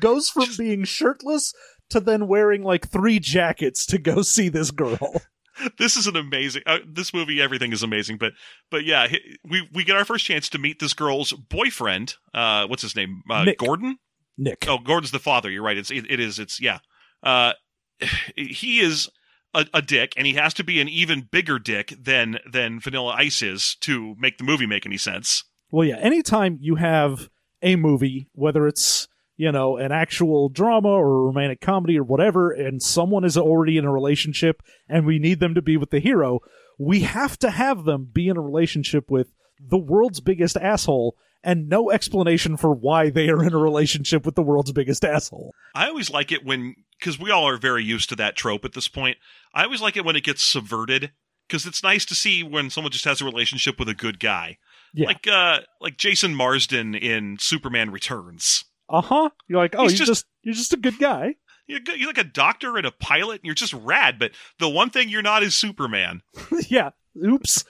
[0.00, 1.52] goes from being shirtless
[1.94, 5.22] to then wearing like three jackets to go see this girl.
[5.78, 6.62] This is an amazing.
[6.66, 8.33] Uh, this movie, everything is amazing, but
[8.72, 9.07] but yeah,
[9.48, 12.16] we we get our first chance to meet this girl's boyfriend.
[12.35, 13.22] Uh, what's his name?
[13.30, 13.59] Uh, Nick.
[13.59, 13.98] Gordon.
[14.37, 14.64] Nick.
[14.66, 15.48] Oh, Gordon's the father.
[15.48, 15.76] You're right.
[15.76, 16.40] It's it, it is.
[16.40, 16.80] It's yeah.
[17.22, 17.52] Uh,
[18.37, 19.09] he is
[19.54, 23.14] a, a dick, and he has to be an even bigger dick than than Vanilla
[23.16, 25.44] Ice is to make the movie make any sense.
[25.70, 27.28] Well, yeah, anytime you have
[27.62, 32.50] a movie, whether it's, you know, an actual drama or a romantic comedy or whatever,
[32.52, 35.98] and someone is already in a relationship and we need them to be with the
[36.00, 36.40] hero,
[36.78, 41.68] we have to have them be in a relationship with the world's biggest asshole and
[41.68, 45.52] no explanation for why they are in a relationship with the world's biggest asshole.
[45.74, 48.72] I always like it when because we all are very used to that trope at
[48.72, 49.18] this point.
[49.52, 51.12] I always like it when it gets subverted
[51.46, 54.56] because it's nice to see when someone just has a relationship with a good guy,
[54.94, 55.08] Yeah.
[55.08, 58.64] like uh like Jason Marsden in Superman Returns.
[58.98, 59.30] Uh huh.
[59.48, 61.35] You're like, oh, He's you're just- just you're just a good guy.
[61.66, 64.18] You're, good, you're like a doctor and a pilot, and you're just rad.
[64.18, 66.20] But the one thing you're not is Superman.
[66.68, 66.90] yeah.
[67.24, 67.64] Oops.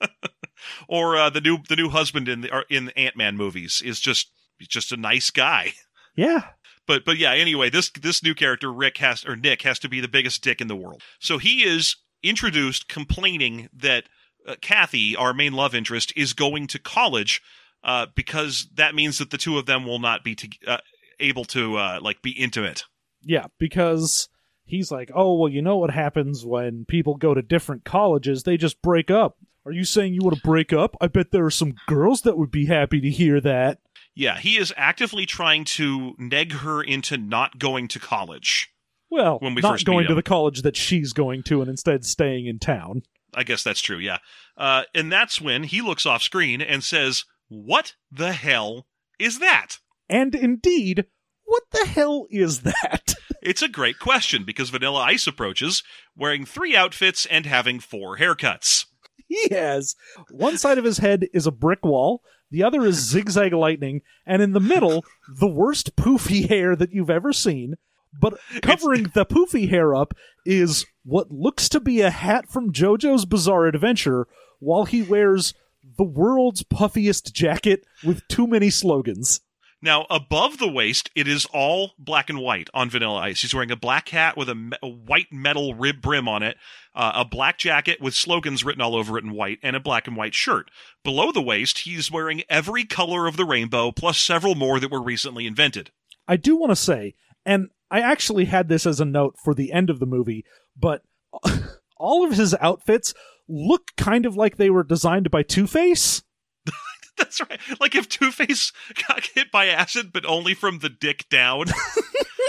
[0.88, 4.00] or uh, the new the new husband in the in the Ant Man movies is
[4.00, 5.72] just just a nice guy.
[6.18, 6.44] Yeah.
[6.86, 10.00] But but yeah, anyway, this this new character Rick has or Nick has to be
[10.00, 11.02] the biggest dick in the world.
[11.18, 14.04] So he is introduced complaining that
[14.48, 17.42] uh, Kathy, our main love interest, is going to college
[17.86, 20.78] uh, because that means that the two of them will not be to, uh,
[21.20, 22.84] able to uh, like be intimate.
[23.22, 24.28] Yeah, because
[24.64, 28.42] he's like, oh, well, you know what happens when people go to different colleges?
[28.42, 29.38] They just break up.
[29.64, 30.96] Are you saying you want to break up?
[31.00, 33.78] I bet there are some girls that would be happy to hear that.
[34.14, 38.68] Yeah, he is actively trying to neg her into not going to college.
[39.10, 42.04] Well, When we not first going to the college that she's going to and instead
[42.04, 43.02] staying in town.
[43.34, 44.18] I guess that's true, yeah.
[44.56, 48.86] Uh, and that's when he looks off screen and says, What the hell
[49.18, 49.78] is that?
[50.08, 51.06] And indeed,
[51.44, 53.14] what the hell is that?
[53.42, 55.84] It's a great question because Vanilla Ice approaches
[56.16, 58.86] wearing three outfits and having four haircuts.
[59.28, 59.94] he has
[60.30, 64.42] one side of his head is a brick wall, the other is zigzag lightning, and
[64.42, 67.74] in the middle, the worst poofy hair that you've ever seen.
[68.20, 73.26] But covering the poofy hair up is what looks to be a hat from JoJo's
[73.26, 74.26] Bizarre Adventure,
[74.58, 75.54] while he wears
[75.96, 79.40] the world's puffiest jacket with too many slogans.
[79.82, 83.42] Now, above the waist, it is all black and white on Vanilla Ice.
[83.42, 86.56] He's wearing a black hat with a, me- a white metal rib brim on it,
[86.94, 90.06] uh, a black jacket with slogans written all over it in white, and a black
[90.06, 90.70] and white shirt.
[91.04, 95.02] Below the waist, he's wearing every color of the rainbow, plus several more that were
[95.02, 95.90] recently invented.
[96.26, 99.72] I do want to say, and I actually had this as a note for the
[99.72, 100.44] end of the movie,
[100.76, 101.02] but
[101.98, 103.14] all of his outfits
[103.48, 106.22] look kind of like they were designed by Two Face.
[107.18, 107.60] That's right.
[107.80, 108.72] Like if Two Face
[109.08, 111.66] got hit by acid, but only from the dick down.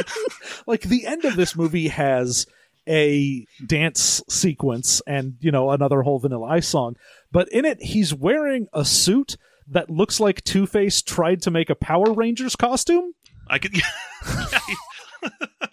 [0.67, 2.45] Like the end of this movie has
[2.87, 6.95] a dance sequence and, you know, another whole Vanilla Ice song,
[7.31, 9.37] but in it he's wearing a suit
[9.69, 13.13] that looks like Two Face tried to make a Power Rangers costume.
[13.47, 13.75] I could.
[13.75, 14.59] Yeah,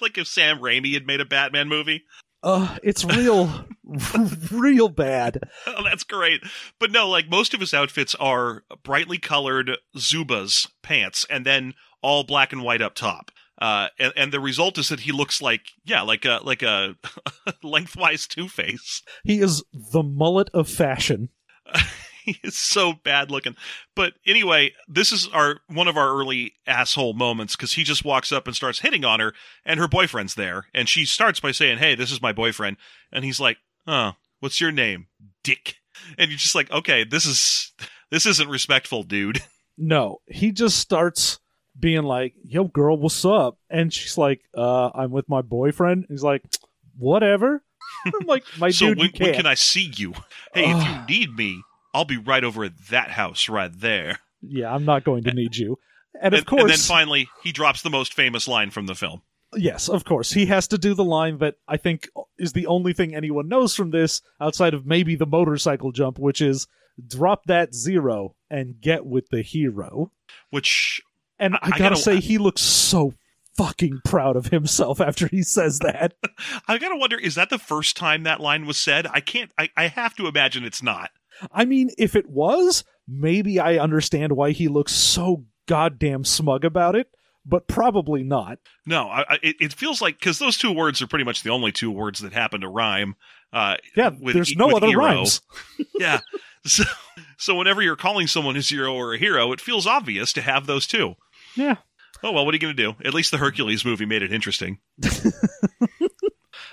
[0.00, 2.04] like if Sam Raimi had made a Batman movie.
[2.44, 3.64] Uh, it's real,
[4.52, 5.40] real bad.
[5.66, 6.42] Oh, that's great.
[6.78, 12.22] But no, like most of his outfits are brightly colored Zubaz pants and then all
[12.22, 13.30] black and white up top.
[13.58, 16.96] Uh, and, and the result is that he looks like, yeah, like a, like a
[17.62, 19.02] lengthwise Two Face.
[19.24, 21.30] He is the mullet of fashion.
[22.34, 23.54] he is so bad looking.
[23.94, 28.32] But anyway, this is our one of our early asshole moments because he just walks
[28.32, 29.34] up and starts hitting on her,
[29.64, 32.78] and her boyfriend's there, and she starts by saying, "Hey, this is my boyfriend,"
[33.12, 35.08] and he's like, "Oh, what's your name,
[35.42, 35.76] Dick?"
[36.16, 37.72] And you're just like, "Okay, this is
[38.10, 39.42] this isn't respectful, dude."
[39.76, 41.40] No, he just starts
[41.76, 46.22] being like, "Yo, girl, what's up?" And she's like, "Uh, I'm with my boyfriend." He's
[46.22, 46.44] like,
[46.96, 47.64] "Whatever."
[48.06, 50.12] I'm like, "My so dude, when, you can't." when can I see you?
[50.52, 51.60] Hey, if you need me,
[51.94, 54.18] I'll be right over at that house right there.
[54.42, 55.78] Yeah, I'm not going to need you.
[56.20, 58.94] And of and, course, and then finally, he drops the most famous line from the
[58.94, 59.22] film.
[59.56, 62.92] yes, of course, he has to do the line that I think is the only
[62.92, 66.66] thing anyone knows from this, outside of maybe the motorcycle jump, which is
[67.08, 70.10] "Drop that zero and get with the hero."
[70.50, 71.00] Which
[71.38, 73.14] And I, I- I gotta, gotta- say, he looks so
[73.56, 76.14] fucking proud of himself after he says that.
[76.68, 79.06] I gotta wonder, is that the first time that line was said?
[79.10, 79.50] I can't.
[79.58, 81.10] I, I have to imagine it's not.
[81.52, 86.94] I mean, if it was, maybe I understand why he looks so goddamn smug about
[86.96, 87.08] it,
[87.46, 88.58] but probably not.
[88.86, 91.50] No, I, I, it, it feels like because those two words are pretty much the
[91.50, 93.16] only two words that happen to rhyme.
[93.52, 95.04] Uh, Yeah, with there's e- no other hero.
[95.04, 95.40] rhymes.
[95.98, 96.20] yeah.
[96.66, 96.84] So,
[97.36, 100.66] so whenever you're calling someone a zero or a hero, it feels obvious to have
[100.66, 101.14] those two.
[101.56, 101.76] Yeah.
[102.22, 102.94] Oh well, what are you gonna do?
[103.04, 104.78] At least the Hercules movie made it interesting.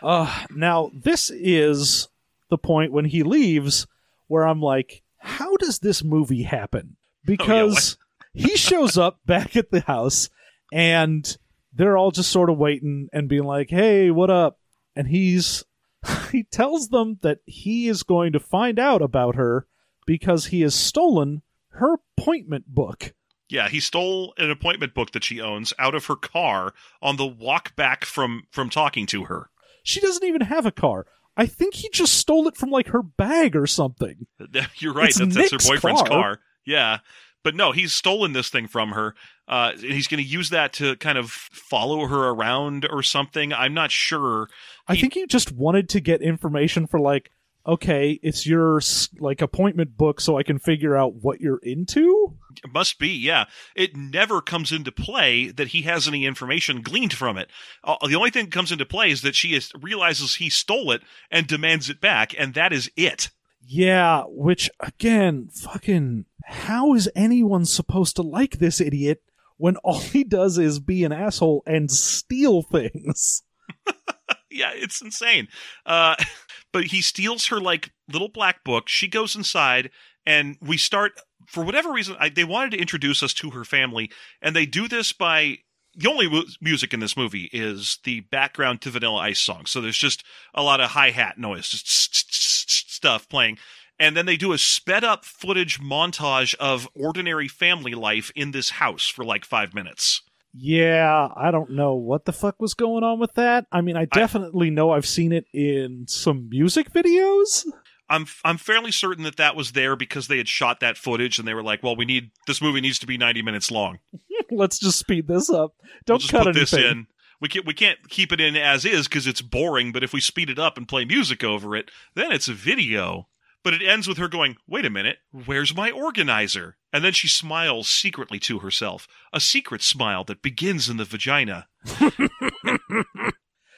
[0.02, 2.08] Uh, now, this is
[2.50, 3.86] the point when he leaves
[4.32, 6.96] where I'm like, how does this movie happen?
[7.26, 10.30] Because oh, he shows up back at the house
[10.72, 11.38] and
[11.74, 14.58] they're all just sort of waiting and being like, "Hey, what up?"
[14.96, 15.64] And he's
[16.32, 19.68] he tells them that he is going to find out about her
[20.06, 23.14] because he has stolen her appointment book.
[23.50, 27.28] Yeah, he stole an appointment book that she owns out of her car on the
[27.28, 29.50] walk back from from talking to her.
[29.84, 31.06] She doesn't even have a car.
[31.38, 34.28] I think he just stole it from like her bag or something.
[34.78, 35.10] You're right.
[35.10, 36.10] It's that's, that's her boyfriend's car.
[36.10, 36.40] car.
[36.66, 37.00] Yeah.
[37.44, 39.16] But no, he's stolen this thing from her.
[39.48, 43.52] Uh, and he's going to use that to kind of follow her around or something.
[43.52, 44.48] I'm not sure.
[44.88, 47.32] I He- think he just wanted to get information for like,
[47.66, 48.82] okay, it's your
[49.20, 52.38] like appointment book, so I can figure out what you're into.
[52.64, 53.46] It must be, yeah.
[53.76, 57.50] It never comes into play that he has any information gleaned from it.
[57.84, 60.92] Uh, the only thing that comes into play is that she is, realizes he stole
[60.92, 63.30] it and demands it back, and that is it.
[63.66, 69.22] Yeah, which again, fucking, how is anyone supposed to like this idiot
[69.58, 73.44] when all he does is be an asshole and steal things?
[74.50, 75.48] yeah, it's insane.
[75.86, 76.16] Uh,
[76.72, 78.88] but he steals her like little black book.
[78.88, 79.90] She goes inside,
[80.26, 81.14] and we start
[81.48, 82.16] for whatever reason.
[82.20, 84.12] I, they wanted to introduce us to her family,
[84.42, 85.60] and they do this by
[85.96, 89.66] the only mu- music in this movie is the background to Vanilla Ice song.
[89.66, 93.58] So there's just a lot of hi hat noise, just stuff playing.
[94.00, 98.72] And then they do a sped up footage montage of ordinary family life in this
[98.72, 100.24] house for like five minutes.
[100.54, 103.66] Yeah, I don't know what the fuck was going on with that.
[103.72, 107.66] I mean, I definitely know I've seen it in some music videos.
[108.10, 111.48] I'm I'm fairly certain that that was there because they had shot that footage and
[111.48, 114.00] they were like, well, we need this movie needs to be 90 minutes long.
[114.52, 115.74] Let's just speed this up.
[116.06, 116.62] Don't we'll just cut put anything.
[116.62, 117.08] this in.
[117.40, 119.94] We can't we can't keep it in as is because it's boring.
[119.94, 123.30] But if we speed it up and play music over it, then it's a video.
[123.64, 127.28] But it ends with her going, "Wait a minute, where's my organizer?" And then she
[127.28, 131.68] smiles secretly to herself, a secret smile that begins in the vagina.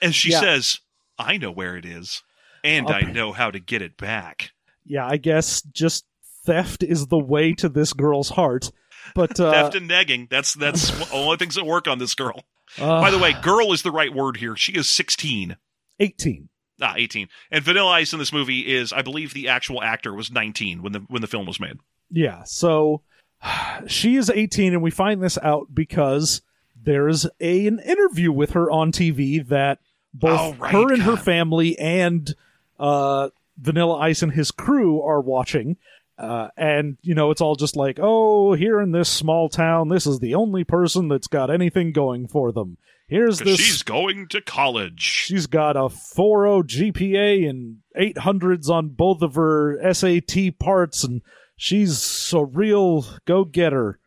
[0.02, 0.40] and she Yeah.
[0.40, 0.80] says,
[1.18, 2.24] "I know where it is,
[2.64, 4.52] and I know how to get it back."
[4.86, 6.06] Yeah, I guess just
[6.46, 8.70] theft is the way to this girl's heart.
[9.16, 10.30] But uh, Theft and negging.
[10.30, 12.44] That's that's the only things that work on this girl.
[12.80, 14.56] uh, By the way, girl is the right word here.
[14.56, 15.58] She is 16.
[16.00, 16.50] 18.
[16.82, 17.28] Ah, 18.
[17.52, 20.94] And Vanilla Ice in this movie is, I believe, the actual actor was 19 when
[20.94, 21.78] the when the film was made.
[22.10, 23.02] Yeah, so
[23.88, 26.42] she is 18, and we find this out because
[26.82, 29.80] there's a, an interview with her on TV that
[30.14, 32.34] both Oh, right, her and her family and
[32.80, 35.78] uh, Vanilla Ice and his crew are watching.
[36.18, 40.06] Uh, and, you know, it's all just like, oh, here in this small town, this
[40.06, 42.78] is the only person that's got anything going for them.
[43.08, 43.60] Here's this.
[43.60, 45.02] she's going to college.
[45.02, 51.22] She's got a 4.0 GPA and 800s on both of her SAT parts, and
[51.56, 54.00] she's a real go getter.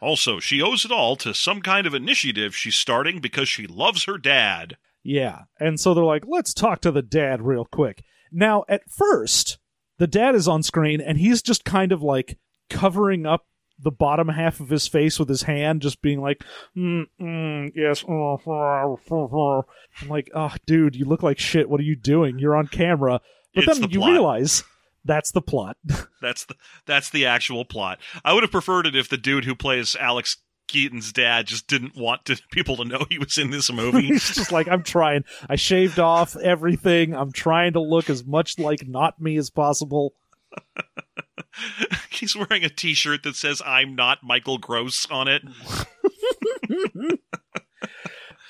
[0.00, 4.04] Also, she owes it all to some kind of initiative she's starting because she loves
[4.04, 4.76] her dad.
[5.04, 5.42] Yeah.
[5.60, 8.02] And so they're like, let's talk to the dad real quick.
[8.32, 9.58] Now, at first,
[9.98, 13.46] the dad is on screen and he's just kind of like covering up
[13.78, 16.42] the bottom half of his face with his hand, just being like,
[16.76, 18.04] mm, mm, yes.
[18.08, 19.62] Uh, uh, uh,
[20.00, 21.68] I'm like, oh, dude, you look like shit.
[21.68, 22.38] What are you doing?
[22.38, 23.20] You're on camera.
[23.54, 24.64] But It's then the you realize
[25.04, 25.76] that's the plot.
[26.22, 26.54] That's the
[26.86, 27.98] that's the actual plot.
[28.24, 30.36] I would have preferred it if the dude who plays Alex
[30.68, 34.06] Keaton's dad just didn't want to, people to know he was in this movie.
[34.06, 35.24] He's just like, I'm trying.
[35.48, 37.14] I shaved off everything.
[37.14, 40.14] I'm trying to look as much like not me as possible.
[42.10, 45.42] He's wearing a T-shirt that says "I'm not Michael Gross" on it.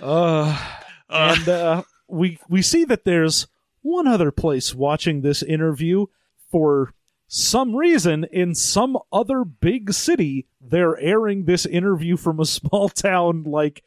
[0.03, 0.59] Uh,
[1.09, 3.47] Uh, and uh, we we see that there's
[3.83, 6.07] one other place watching this interview
[6.51, 6.95] for
[7.29, 13.45] some reason in some other big city they're airing this interview from a small town
[13.45, 13.83] like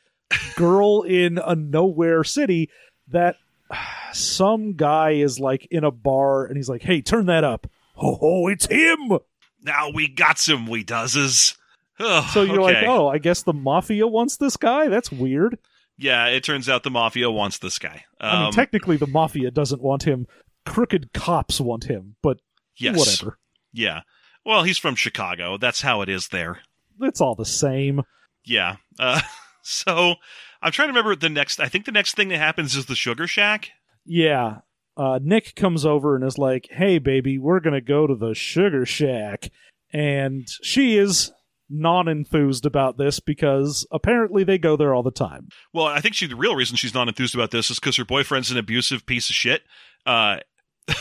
[0.55, 2.70] girl in a nowhere city
[3.07, 3.38] that
[4.13, 7.66] some guy is like in a bar and he's like hey turn that up
[7.98, 9.18] oh, oh it's him
[9.62, 11.56] now we got some we doeses.
[12.00, 15.58] Ugh, so you're like oh i guess the mafia wants this guy that's weird
[15.98, 16.28] yeah.
[16.28, 18.06] It turns out the mafia wants this guy.
[18.20, 20.28] Um, I mean, technically, the mafia doesn't want him.
[20.66, 22.39] Crooked cops want him, but
[22.76, 23.38] yes, whatever.
[23.72, 24.02] Yeah.
[24.43, 25.58] Well, he's from Chicago.
[25.58, 26.60] That's how it is there.
[27.02, 28.02] It's all the same.
[28.43, 28.78] Yeah.
[29.00, 29.22] Uh,
[29.62, 30.16] so
[30.62, 31.60] I'm trying to remember the next.
[31.60, 33.72] I think the next thing that happens is the Sugar Shack.
[34.06, 34.60] Yeah.
[34.98, 38.86] Uh, Nick comes over and is like, "Hey, baby, we're gonna go to the Sugar
[38.86, 39.50] Shack,"
[39.91, 41.32] and she is
[41.70, 45.50] non-enthused about this because apparently they go there all the time.
[45.74, 48.06] Well, I think she the real reason she's not enthused about this is because her
[48.06, 49.64] boyfriend's an abusive piece of shit.
[50.06, 50.38] Uh,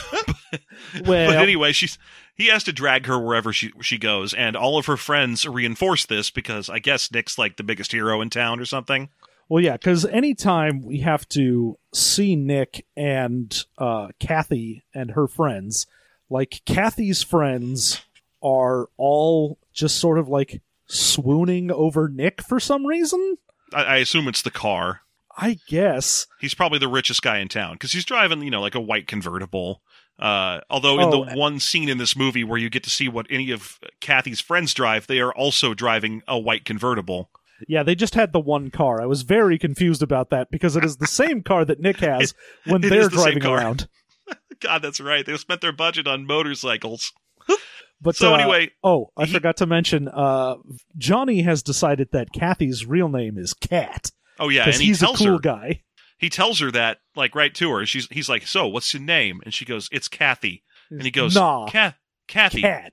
[1.05, 1.99] Well, but anyway, she's
[2.35, 6.07] he has to drag her wherever she she goes, and all of her friends reinforce
[6.07, 9.09] this because I guess Nick's like the biggest hero in town or something.
[9.49, 15.87] Well, yeah, because anytime we have to see Nick and uh, Kathy and her friends,
[16.31, 18.03] like Kathy's friends
[18.43, 23.37] are all just sort of like swooning over Nick for some reason.
[23.73, 25.01] I, I assume it's the car.
[25.37, 26.27] I guess.
[26.41, 29.07] He's probably the richest guy in town because he's driving, you know, like a white
[29.09, 29.83] convertible.
[30.17, 33.09] Uh, although in Oh, the one scene in this movie where you get to see
[33.09, 37.31] what any of Kathy's friends drive, they are also driving a white convertible.
[37.69, 39.01] Yeah, they just had the one car.
[39.03, 42.35] I was very confused about that because it is the same car that Nick has
[42.67, 43.89] when it they're the driving around.
[44.61, 45.25] God, that's right.
[45.27, 47.13] They spent their budget on motorcycles.
[48.01, 50.09] But So uh, anyway, oh, I he- forgot to mention.
[50.09, 50.57] Uh,
[50.99, 55.07] Johnny has decided that Kathy's real name is Cat Oh yeah, and he he's a
[55.07, 55.83] tells cool her guy.
[56.19, 57.87] he tells her that like right to her.
[57.87, 61.35] She's he's like, "So, what's your name?" And she goes, "It's Kathy." And he goes,
[61.35, 61.95] Nah, "Ca-
[62.29, 62.93] Kathy, Cat.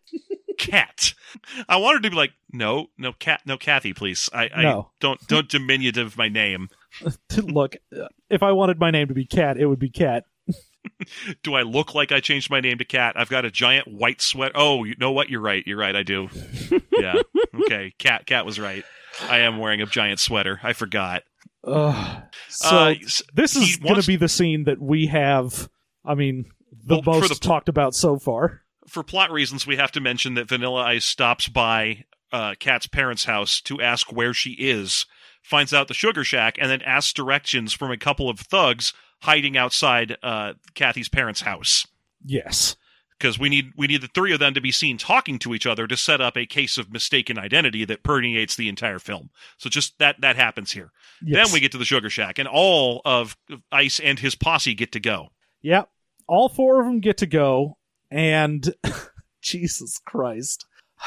[0.57, 1.13] Cat."
[1.69, 4.29] I wanted to be like, "No, no, cat, no, Kathy, please.
[4.33, 4.91] I, I No.
[4.99, 6.69] don't don't diminutive my name.
[7.37, 10.25] Look, uh, if I wanted my name to be Cat, it would be Cat.
[11.43, 13.13] Do I look like I changed my name to Cat?
[13.15, 14.51] I've got a giant white sweat.
[14.55, 15.29] Oh, you know what?
[15.29, 15.63] You're right.
[15.65, 15.95] You're right.
[15.95, 16.27] I do.
[16.97, 17.13] yeah.
[17.65, 17.93] Okay.
[17.99, 18.25] Cat.
[18.25, 18.83] Cat was right.
[19.29, 20.59] I am wearing a giant sweater.
[20.63, 21.23] I forgot.
[21.63, 22.23] Ugh.
[22.49, 22.93] so Uh,
[23.33, 25.69] this is going to be the scene that we have.
[26.03, 26.45] I mean,
[26.85, 28.60] the Well, most the- talked about so far.
[28.87, 33.25] For plot reasons, we have to mention that Vanilla Ice stops by uh, Kat's parents'
[33.25, 35.05] house to ask where she is,
[35.41, 39.57] finds out the sugar shack, and then asks directions from a couple of thugs hiding
[39.57, 41.85] outside uh, Kathy's parents' house.
[42.25, 42.75] Yes.
[43.17, 45.67] Because we need we need the three of them to be seen talking to each
[45.67, 49.29] other to set up a case of mistaken identity that permeates the entire film.
[49.59, 50.91] So just that that happens here.
[51.23, 51.45] yes.
[51.45, 53.37] Then we get to the sugar shack, and all of
[53.71, 55.29] Ice and his posse get to go.
[55.61, 55.89] Yep.
[56.27, 57.77] All four of them get to go,
[58.11, 58.75] and
[59.41, 60.65] Jesus Christ.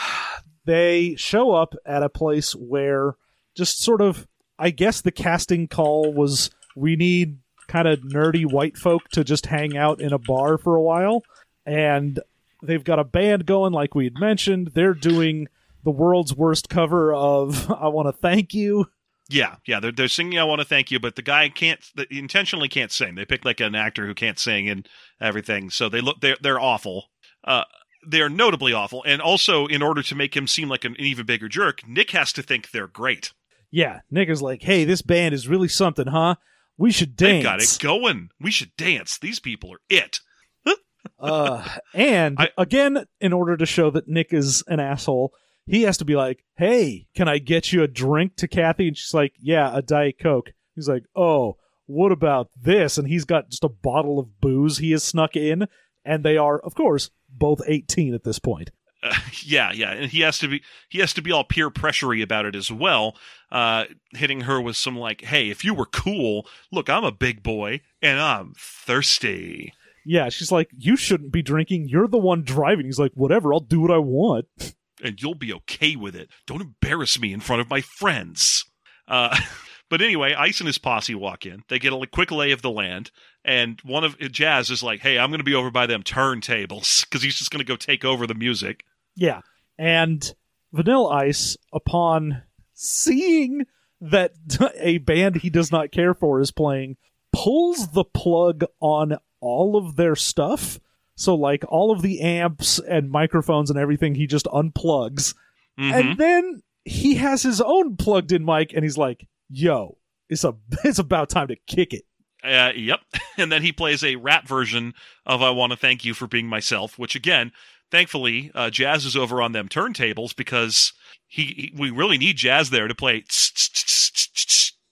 [0.67, 3.17] They show up at a place where
[3.55, 4.27] just sort of,
[4.59, 7.37] I guess the casting call was we need
[7.69, 11.23] kind of nerdy white folk to just hang out in a bar for a while.
[11.67, 12.19] And
[12.63, 14.69] they've got a band going, like we had mentioned.
[14.69, 15.49] They're doing
[15.83, 18.87] the world's worst cover of I Want to Thank You.
[19.29, 22.07] Yeah, yeah, they're they're singing "I Want to Thank You," but the guy can't they
[22.11, 23.15] intentionally can't sing.
[23.15, 24.87] They picked like an actor who can't sing and
[25.21, 27.07] everything, so they look they're they're awful.
[27.43, 27.65] Uh,
[28.07, 31.25] they are notably awful, and also in order to make him seem like an, even
[31.25, 33.33] bigger jerk, Nick has to think they're great.
[33.71, 36.35] Yeah, Nick is like, hey, this band is really something, huh?
[36.77, 37.33] We should dance.
[37.33, 38.29] They've got it going.
[38.39, 39.19] We should dance.
[39.19, 40.21] These people are it.
[41.19, 45.33] Uh, and I- again, in order to show that Nick is an asshole,
[45.67, 48.97] he has to be like, "Hey, can I get you a drink to Kathy?" And
[48.97, 51.57] she's like, "Yeah, a diet coke." He's like, "Oh,
[51.87, 55.67] what about this?" And he's got just a bottle of booze he has snuck in,
[56.05, 58.71] and they are, of course, both eighteen at this point.
[59.03, 62.23] Uh, yeah, yeah, and he has to be he has to be all peer pressury
[62.23, 63.17] about it as well,
[63.53, 67.43] uh, hitting her with some like, "Hey, if you were cool, look, I'm a big
[67.43, 69.73] boy and I'm thirsty."
[70.07, 71.89] Yeah, she's like, "You shouldn't be drinking.
[71.89, 74.47] You're the one driving." He's like, "Whatever, I'll do what I want."
[75.05, 76.31] and you'll be okay with it.
[76.47, 78.65] Don't embarrass me in front of my friends.
[79.07, 79.37] Uh,
[79.91, 81.63] but anyway, Ice and his posse walk in.
[81.69, 83.11] They get a quick lay of the land,
[83.45, 87.05] and one of Jazz is like, "Hey, I'm going to be over by them turntables
[87.05, 88.85] because he's just going to go take over the music."
[89.15, 89.43] Yeah.
[89.79, 90.35] And
[90.73, 92.43] Vanilla Ice, upon
[92.73, 93.67] seeing
[94.01, 94.33] that
[94.79, 96.97] a band he does not care for is playing,
[97.33, 100.81] pulls the plug on all of their stuff.
[101.17, 105.35] So, like, all of the amps and microphones and everything, he just unplugs.
[105.79, 105.93] Mhm.
[105.93, 109.99] And then he has his own plugged in mic, and he's like, yo,
[110.29, 110.55] it's, a,
[110.85, 112.05] it's about time to kick it.
[112.43, 113.01] Uh, yep.
[113.37, 114.95] And then he plays a rap version
[115.27, 117.51] of "I Want to Thank You for Being Myself," which again,
[117.91, 120.93] thankfully, uh, Jazz is over on them turntables because
[121.27, 123.25] he, he we really need Jazz there to play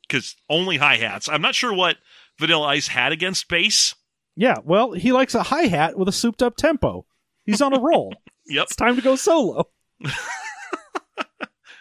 [0.08, 1.28] because only hi hats.
[1.28, 1.98] I'm not sure what
[2.36, 3.94] Vanilla Ice had against bass.
[4.36, 7.04] Yeah, well, he likes a hi hat with a souped up tempo.
[7.44, 8.14] He's on a roll.
[8.46, 8.64] Yep.
[8.64, 9.68] it's time to go solo.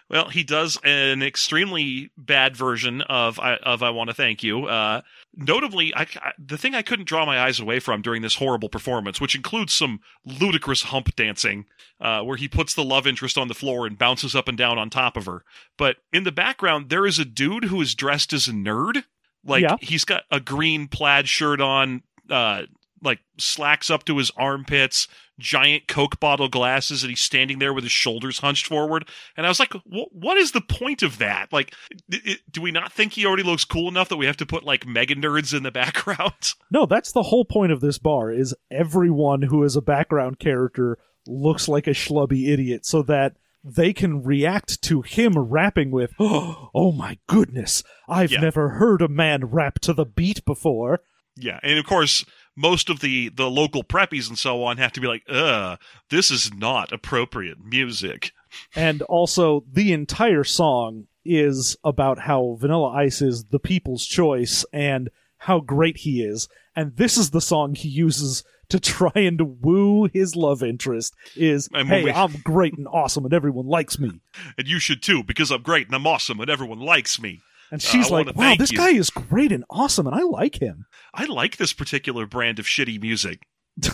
[0.10, 4.66] Well, he does an extremely bad version of I, of "I Want to Thank You."
[4.66, 5.04] Uh,
[5.38, 8.68] notably, I, I- the thing I couldn't draw my eyes away from during this horrible
[8.68, 11.64] performance, which includes some ludicrous hump dancing,
[12.02, 14.78] uh, where he puts the love interest on the floor and bounces up and down
[14.78, 15.46] on top of her.
[15.78, 19.06] But in the background, there is a dude who is dressed as a nerd.
[19.46, 19.78] Like Yeah.
[19.80, 22.64] he's got a green plaid shirt on, uh,
[23.04, 25.08] like slacks up to his armpits,
[25.40, 29.08] giant Coke bottle glasses, and he's standing there with his shoulders hunched forward.
[29.36, 31.52] And I was like, what is the point of that?
[31.52, 31.74] Like,
[32.52, 34.86] do we not think he already looks cool enough that we have to put like
[34.86, 36.54] mega nerds in the background?
[36.70, 40.98] No, that's the whole point of this bar is everyone who is a background character
[41.28, 46.92] looks like a schlubby idiot so that they can react to him rapping with, "Oh
[46.96, 48.42] my goodness, I've Yeah.
[48.42, 51.02] never heard a man rap to the beat before."
[51.38, 52.26] Yeah, and of course,
[52.56, 55.80] most of the the local preppies and so on have to be like, "Ugh,
[56.10, 58.32] this is not appropriate music."
[58.76, 65.10] And also, the entire song is about how Vanilla Ice is the people's choice and
[65.38, 66.50] how great he is.
[66.76, 71.70] And this is the song he uses to try and woo his love interest is,
[71.74, 74.20] hey, we- I'm great and awesome and everyone likes me.
[74.58, 77.42] And you should too, because I'm great and I'm awesome and everyone likes me.
[77.72, 80.22] And Uh, she's I like, wow, this you." guy is great and awesome and I
[80.24, 80.86] like him.
[81.14, 83.48] I like this particular brand of shitty music.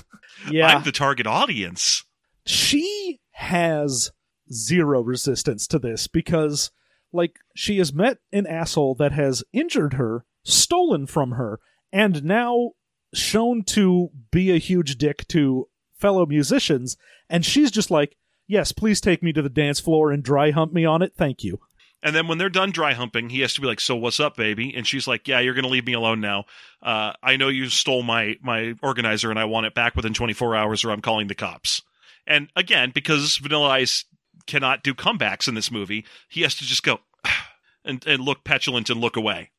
[0.52, 0.68] Yeah.
[0.68, 2.04] I'm the target audience.
[2.46, 4.12] she has
[4.52, 6.70] zero resistance to this because
[7.12, 11.60] like she has met an asshole that has injured her stolen from her
[11.92, 12.72] and now
[13.14, 15.68] shown to be a huge dick to
[15.98, 16.98] fellow musicians
[17.30, 18.16] and she's just like
[18.48, 21.44] yes please take me to the dance floor and dry hump me on it thank
[21.44, 21.60] you
[22.08, 24.38] And then when they're done dry humping, he has to be like, "So what's up,
[24.38, 26.46] baby?" And she's like, "Yeah, you're gonna leave me alone now.
[26.82, 30.56] Uh, I know you stole my my organizer, and I want it back within 24
[30.56, 31.82] hours, or I'm calling the cops."
[32.26, 34.06] And again, because Vanilla Ice
[34.46, 37.02] cannot do comebacks in this movie, he has to just go
[37.84, 39.52] and and look petulant and look away.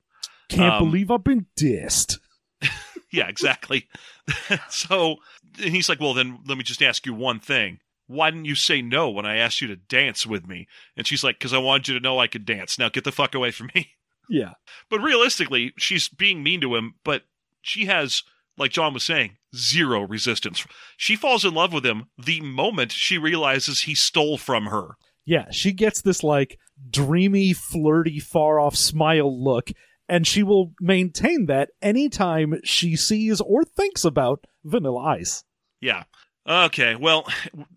[0.49, 2.17] can't Um, believe i've been dissed
[3.11, 3.89] Yeah, exactly.
[4.71, 5.17] so
[5.63, 8.55] and he's like, "Well, then let me just ask you one thing." Why didn't you
[8.55, 10.67] say no when I asked you to dance with me?
[10.97, 12.79] And she's like, because I wanted you to know I could dance.
[12.79, 13.93] Now get the fuck away from me.
[14.29, 14.55] yeah
[14.91, 17.23] But realistically, she's being mean to him, but
[17.63, 18.23] she has,
[18.57, 20.67] like John was saying, zero resistance.
[20.97, 24.97] She falls in love with him the moment she realizes he stole from her.
[25.25, 26.59] Yeah, she gets this like
[26.91, 29.71] dreamy, flirty, far off smile look,
[30.09, 35.45] and she will maintain that anytime she sees or thinks about Vanilla Ice.
[35.81, 36.05] Yeah.
[36.49, 36.95] Okay.
[36.97, 37.27] Well,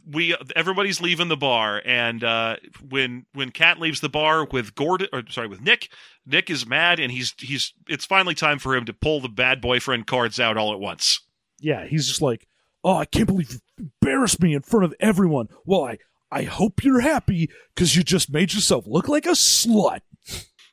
[0.09, 2.55] we everybody's leaving the bar, and uh,
[2.87, 5.89] when when Kat leaves the bar with Gordon, or sorry, with Nick,
[6.25, 7.73] Nick is mad, and he's he's.
[7.89, 11.19] It's finally time for him to pull the bad boyfriend cards out all at once.
[11.59, 12.47] Yeah, he's just like,
[12.83, 15.97] "Oh, I can't believe you embarrassed me in front of everyone." Well, I
[16.31, 19.99] I hope you're happy because you just made yourself look like a slut.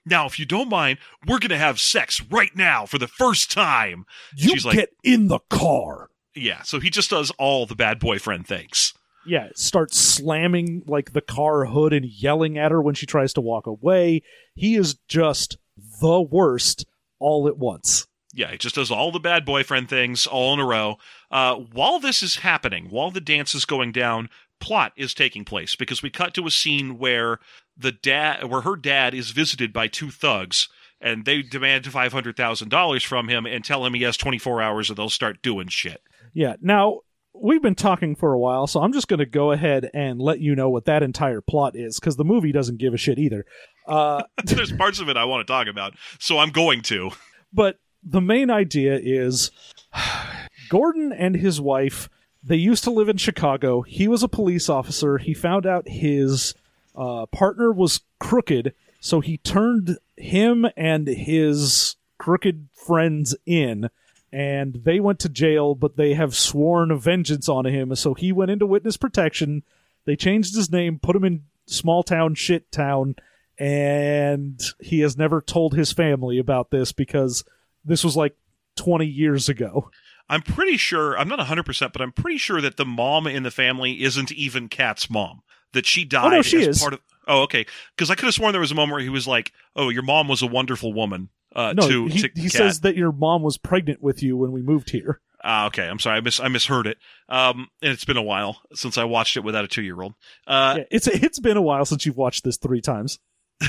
[0.07, 4.05] Now, if you don't mind, we're gonna have sex right now for the first time.
[4.37, 6.11] You She's like- get in the car.
[6.35, 6.63] Yeah.
[6.63, 8.93] So he just does all the bad boyfriend things.
[9.27, 13.41] yeah, starts slamming like the car hood and yelling at her when she tries to
[13.41, 14.23] walk away.
[14.55, 15.59] He is just
[16.01, 16.87] the worst
[17.19, 18.07] all at once.
[18.33, 20.97] Yeah, he just does all the bad boyfriend things all in a row.
[21.31, 24.29] Uh, while this is happening, while the dance is going down,
[24.61, 27.39] plot is taking place because we cut to a scene where
[27.77, 30.69] the dad, where her dad is visited by two thugs,
[31.01, 34.39] and they demand five hundred thousand dollars from him and tell him he has twenty
[34.39, 36.03] four hours or they'll start doing shit.
[36.33, 36.57] Yeah.
[36.61, 37.01] Now,
[37.35, 40.41] we've been talking for a while, so I'm just going to go ahead and let
[40.41, 43.45] you know what that entire plot is because the movie doesn't give a shit either.
[43.87, 47.11] Uh, There's parts of it I want to talk about, so I'm going to.
[47.53, 49.51] but the main idea is
[50.69, 52.09] Gordon and his wife
[52.43, 53.83] they used to live in Chicago.
[53.83, 55.19] He was a police officer.
[55.19, 56.55] He found out his
[56.95, 63.91] uh, partner was crooked, so he turned him and his crooked friends in,
[64.33, 65.75] and they went to jail.
[65.75, 69.63] But they have sworn vengeance on him, so he went into witness protection.
[70.05, 73.17] They changed his name, put him in small town shit town,
[73.59, 77.45] and he has never told his family about this because
[77.85, 78.37] this was like
[78.77, 79.91] 20 years ago.
[80.31, 83.51] I'm pretty sure, I'm not 100%, but I'm pretty sure that the mom in the
[83.51, 85.43] family isn't even Kat's mom.
[85.73, 86.81] That she oh, died no, she as is.
[86.81, 87.01] part of.
[87.27, 87.67] Oh, okay.
[87.95, 90.03] Because I could have sworn there was a moment where he was like, "Oh, your
[90.03, 93.43] mom was a wonderful woman." Uh, No, to, he, to he says that your mom
[93.43, 95.21] was pregnant with you when we moved here.
[95.43, 95.87] Ah, okay.
[95.87, 96.19] I'm sorry.
[96.19, 96.99] I mis I misheard it.
[97.29, 100.15] Um, and it's been a while since I watched it without a two year old.
[100.47, 103.19] Uh, yeah, it's it's been a while since you've watched this three times.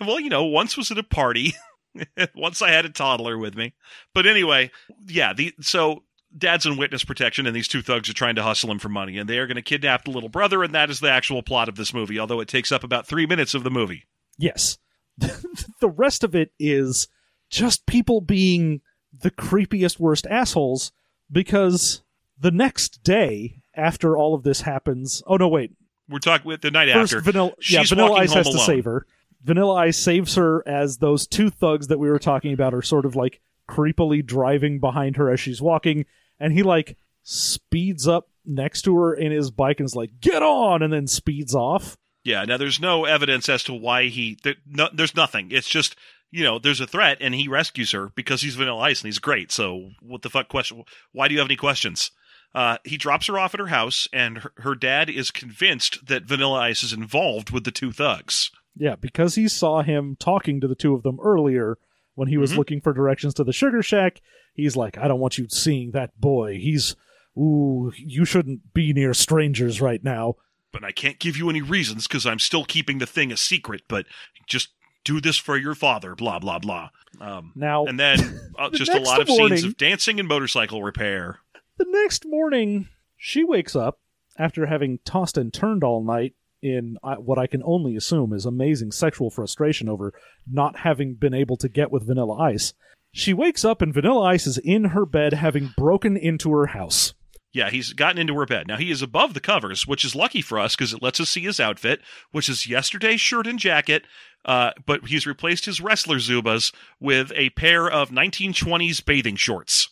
[0.00, 1.54] well, you know, once was at a party.
[2.34, 3.74] once I had a toddler with me.
[4.14, 4.70] But anyway,
[5.06, 5.32] yeah.
[5.32, 6.04] The so
[6.36, 9.18] dad's in witness protection, and these two thugs are trying to hustle him for money,
[9.18, 11.68] and they are going to kidnap the little brother, and that is the actual plot
[11.68, 12.18] of this movie.
[12.18, 14.04] Although it takes up about three minutes of the movie.
[14.38, 14.78] Yes,
[15.80, 17.08] the rest of it is
[17.48, 18.80] just people being
[19.18, 20.92] the creepiest, worst assholes.
[21.30, 22.02] Because
[22.38, 25.72] the next day after all of this happens, oh no, wait,
[26.08, 27.20] We're talking with the night First, after.
[27.20, 29.06] Vanilla, yeah, Vanilla Ice has home to save her.
[29.42, 33.06] Vanilla Ice saves her as those two thugs that we were talking about are sort
[33.06, 36.04] of like creepily driving behind her as she's walking,
[36.38, 40.42] and he like speeds up next to her in his bike and is like, "Get
[40.42, 41.96] on!" and then speeds off.
[42.24, 42.44] Yeah.
[42.44, 44.38] Now, there's no evidence as to why he.
[44.42, 45.50] There, no, there's nothing.
[45.50, 45.96] It's just
[46.32, 49.18] you know, there's a threat, and he rescues her because he's Vanilla Ice and he's
[49.18, 49.50] great.
[49.50, 50.84] So, what the fuck question?
[51.12, 52.12] Why do you have any questions?
[52.54, 56.24] Uh, he drops her off at her house, and her, her dad is convinced that
[56.24, 58.50] Vanilla Ice is involved with the two thugs.
[58.76, 61.78] Yeah, because he saw him talking to the two of them earlier
[62.14, 62.56] when he was Mhm.
[62.58, 64.20] looking for directions to the sugar shack.
[64.54, 66.58] He's like, I don't want you seeing that boy.
[66.60, 66.94] He's,
[67.36, 70.34] ooh, you shouldn't be near strangers right now.
[70.72, 73.82] But I can't give you any reasons because I'm still keeping the thing a secret.
[73.88, 74.06] But
[74.46, 74.68] just
[75.04, 76.14] do this for your father.
[76.14, 76.90] Blah blah blah.
[77.20, 78.18] Um, Now, and then
[78.58, 81.40] uh, The just a lot of morning- scenes of dancing and motorcycle repair.
[81.78, 83.98] the next morning, she wakes up
[84.38, 88.44] after having tossed and turned all night in uh, what I can only assume is
[88.46, 90.12] amazing sexual frustration over
[90.46, 92.74] not having been able to get with Vanilla Ice.
[93.12, 97.14] She wakes up and Vanilla Ice is in her bed having broken into her house.
[97.52, 98.68] Yeah, he's gotten into her bed.
[98.68, 101.30] Now he is above the covers, which is lucky for us because it lets us
[101.30, 104.04] see his outfit, which is yesterday's shirt and jacket.
[104.44, 109.90] Uh, but he's replaced his wrestler Zubaz with a pair of 1920s bathing shorts.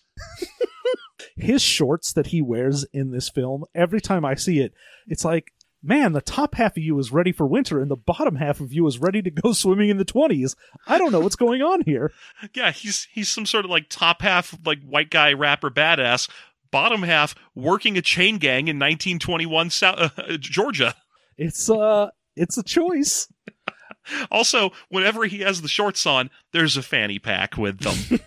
[1.36, 4.72] his shorts that he wears in this film, every time I see it,
[5.06, 5.52] it's like,
[5.82, 8.72] man, the top half of you is ready for winter and the bottom half of
[8.72, 10.54] you is ready to go swimming in the 20s.
[10.86, 12.12] I don't know what's going on here.
[12.54, 16.28] Yeah, he's he's some sort of like top half like white guy rapper badass,
[16.70, 20.94] bottom half working a chain gang in 1921 South, uh, Georgia.
[21.36, 23.28] It's uh it's a choice.
[24.30, 28.20] Also, whenever he has the shorts on, there's a fanny pack with them.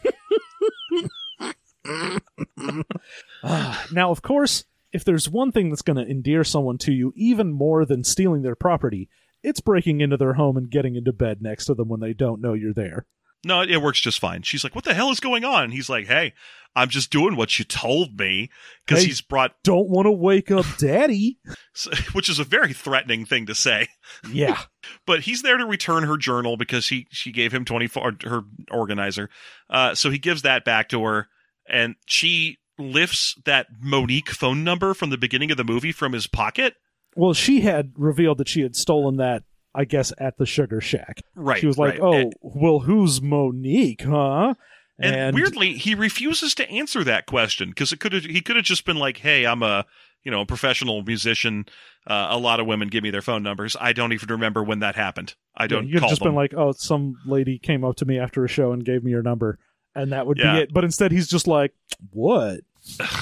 [3.43, 4.63] Ah, now, of course,
[4.93, 8.43] if there's one thing that's going to endear someone to you even more than stealing
[8.43, 9.09] their property,
[9.41, 12.41] it's breaking into their home and getting into bed next to them when they don't
[12.41, 13.05] know you're there.
[13.43, 14.41] No, it works just fine.
[14.43, 16.33] She's like, "What the hell is going on?" And he's like, "Hey,
[16.75, 18.49] I'm just doing what you told me,"
[18.85, 19.07] because Hey.
[19.09, 21.37] he's brought, Don't want to wake up daddy.
[22.13, 23.87] which is a very threatening thing to say.
[24.31, 24.59] yeah.
[25.07, 29.29] but he's there to return her journal because he she gave him 24 her organizer
[29.69, 31.27] uh so he gives that back to her
[31.69, 36.25] and she lifts that monique phone number from the beginning of the movie from his
[36.27, 36.73] pocket
[37.15, 39.43] Well, she had revealed that she had stolen that,
[39.74, 41.22] I guess, at the Sugar Shack.
[41.36, 41.99] right she was like, right.
[42.01, 44.55] "Oh, and, well, who's Monique, huh?"
[44.99, 48.65] and weirdly he refuses to answer that question because it could have he could have
[48.65, 49.84] just been like hey i'm a
[50.24, 51.65] you know a professional musician
[52.05, 54.80] uh, a lot of women give me their phone numbers i don't even remember when
[54.80, 58.05] that happened i don't you've just them been like, "Oh, some lady came up to
[58.05, 59.57] me after a show and gave me your number,"
[59.95, 60.53] and that would Yeah.
[60.53, 60.74] be it.
[60.74, 61.74] But instead, he's just like,
[62.11, 62.59] "What?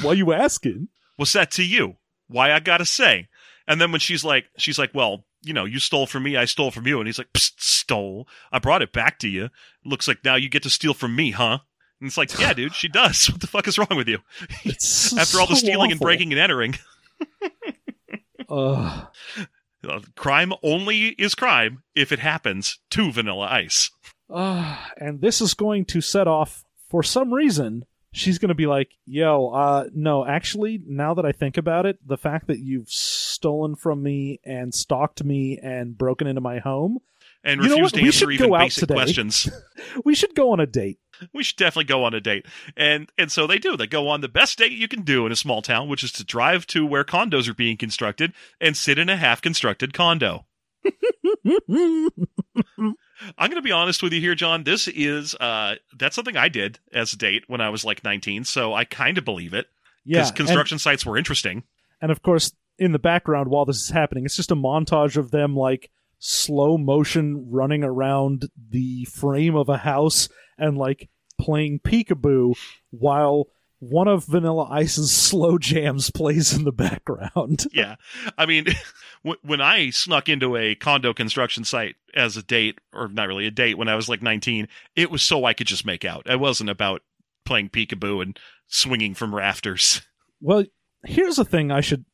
[0.02, 1.98] Why you asking?" what's that to you?
[2.28, 3.28] Why I gotta say?
[3.68, 6.46] And then when she's like, she's like, well, you know, you stole from me, I
[6.46, 7.00] stole from you.
[7.00, 8.28] And he's like, Psst, stole.
[8.52, 9.50] I brought it back to you.
[9.86, 11.60] Looks like now you get to steal from me, huh?
[12.00, 13.30] And it's like, yeah, dude, she does.
[13.30, 14.20] What the fuck is wrong with you?
[14.66, 16.76] After all the so stealing and breaking and entering,
[18.50, 19.06] uh,
[20.16, 23.92] crime only is crime if it happens to Vanilla Ice.
[24.30, 28.66] Ah, and this is going to set off for some reason she's going to be
[28.68, 32.90] like yo uh no actually now that i think about it the fact that you've
[32.90, 36.98] stolen from me and stalked me and broken into my home
[37.44, 38.94] And You refused to answer even go basic today.
[38.96, 39.50] questions.
[40.06, 41.00] we should go on a date
[41.34, 42.46] we should definitely go on a date.
[42.78, 43.76] And and so they do.
[43.76, 46.12] They go on the best date you can do in a small town, which is
[46.14, 50.46] to drive to where condos are being constructed and sit in a half constructed condo.
[53.38, 54.64] I'm going to be honest with you here, John.
[54.64, 58.44] This is uh that's something I did as a date when I was like 19,
[58.46, 59.68] so I kind of believe it
[60.06, 61.64] yeah because and- construction sites were interesting.
[62.02, 65.32] and of course in the background while this is happening it's just a montage of
[65.32, 72.54] them like slow motion running around the frame of a house and like playing peekaboo
[72.92, 73.48] while
[73.80, 77.96] one of vanilla ice's slow jams plays in the background yeah.
[78.38, 78.68] I mean,
[79.42, 83.52] when I snuck into a condo construction site as a date, or not really a
[83.52, 86.30] date, when I was like 19, it was so I could just make out.
[86.30, 87.02] It wasn't about
[87.46, 90.02] playing peekaboo and swinging from rafters.
[90.42, 90.64] well
[91.06, 92.06] here's a thing i should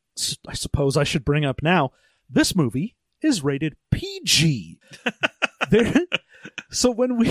[0.48, 1.92] i suppose i should bring up now
[2.30, 4.80] this movie is rated pg
[5.70, 5.94] there
[6.70, 7.28] so when we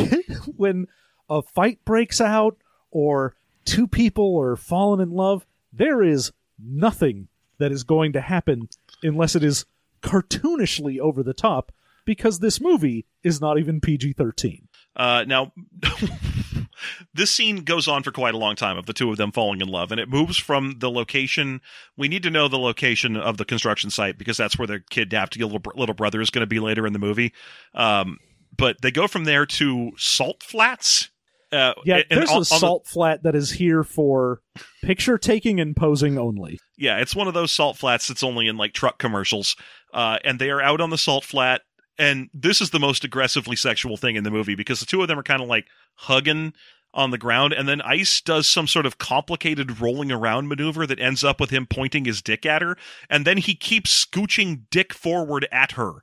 [0.57, 0.87] when
[1.31, 2.57] a fight breaks out
[2.91, 3.35] or
[3.65, 8.69] two people are falling in love there is nothing that is going to happen
[9.03, 9.65] unless it is
[10.03, 11.73] cartoonishly over the top
[12.05, 14.63] because this movie is not even PG-13.
[14.97, 15.53] Uh, now,
[17.15, 19.61] this scene goes on for quite a long time of the two of them falling
[19.61, 21.61] in love, and it moves from the location.
[21.97, 25.37] We need to know the location of the construction site because that's where their kidnapped
[25.39, 27.33] little, little brother is going to be later in the movie.
[27.75, 28.19] Um,
[28.57, 31.11] but they go from there to Salt Flats,
[31.55, 34.41] Uh, Yeah, and there's on- a on the- salt flat that is here for
[34.83, 36.59] picture taking and posing only.
[36.77, 39.57] Yeah, it's one of those salt flats that's only in like truck commercials.
[39.93, 41.63] Uh, and they are out on the salt flat.
[41.99, 45.07] And this is the most aggressively sexual thing in the movie because the two of
[45.09, 46.53] them are kind of like hugging
[46.93, 47.53] on the ground.
[47.53, 51.51] And then Ice does some sort of complicated rolling around maneuver that ends up with
[51.51, 52.77] him pointing his dick at her.
[53.09, 56.03] And then he keeps scooching dick forward at her.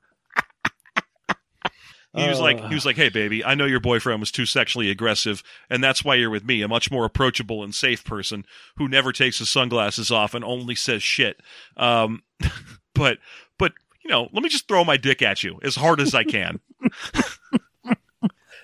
[2.14, 4.90] He was like, he was like, "Hey, baby, I know your boyfriend was too sexually
[4.90, 8.44] aggressive, and that's why you're with me, a much more approachable and safe person
[8.76, 11.40] who never takes his sunglasses off and only says shit."
[11.76, 12.22] Um,
[12.94, 13.16] but,
[13.58, 13.72] but
[14.04, 16.60] you know, let me just throw my dick at you as hard as I can.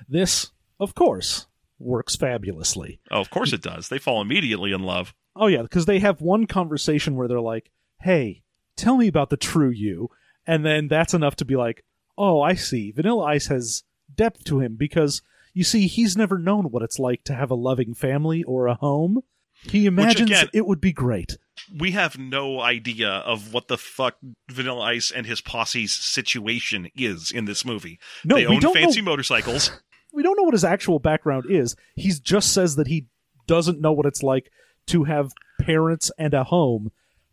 [0.08, 1.46] This, of course,
[1.78, 3.00] works fabulously.
[3.10, 3.88] oh, of course it does.
[3.88, 5.14] They fall immediately in love.
[5.36, 7.70] Oh yeah, because they have one conversation where they're like,
[8.00, 8.42] "Hey,
[8.76, 10.08] tell me about the true you,"
[10.46, 11.84] and then that's enough to be like,
[12.18, 12.90] "Oh, I see.
[12.90, 15.22] Vanilla Ice has depth to him because
[15.54, 18.74] you see, he's never known what it's like to have a loving family or a
[18.74, 19.20] home.
[19.62, 21.38] He imagines again- it would be great."
[21.76, 24.16] We have no idea of what the fuck
[24.50, 27.98] Vanilla Ice and his posse's situation is in this movie.
[28.24, 29.10] No, they we own don't fancy know.
[29.10, 29.70] motorcycles.
[30.12, 31.74] we don't know what his actual background is.
[31.96, 33.06] He just says that he
[33.46, 34.50] doesn't know what it's like
[34.86, 36.90] to have parents and a home.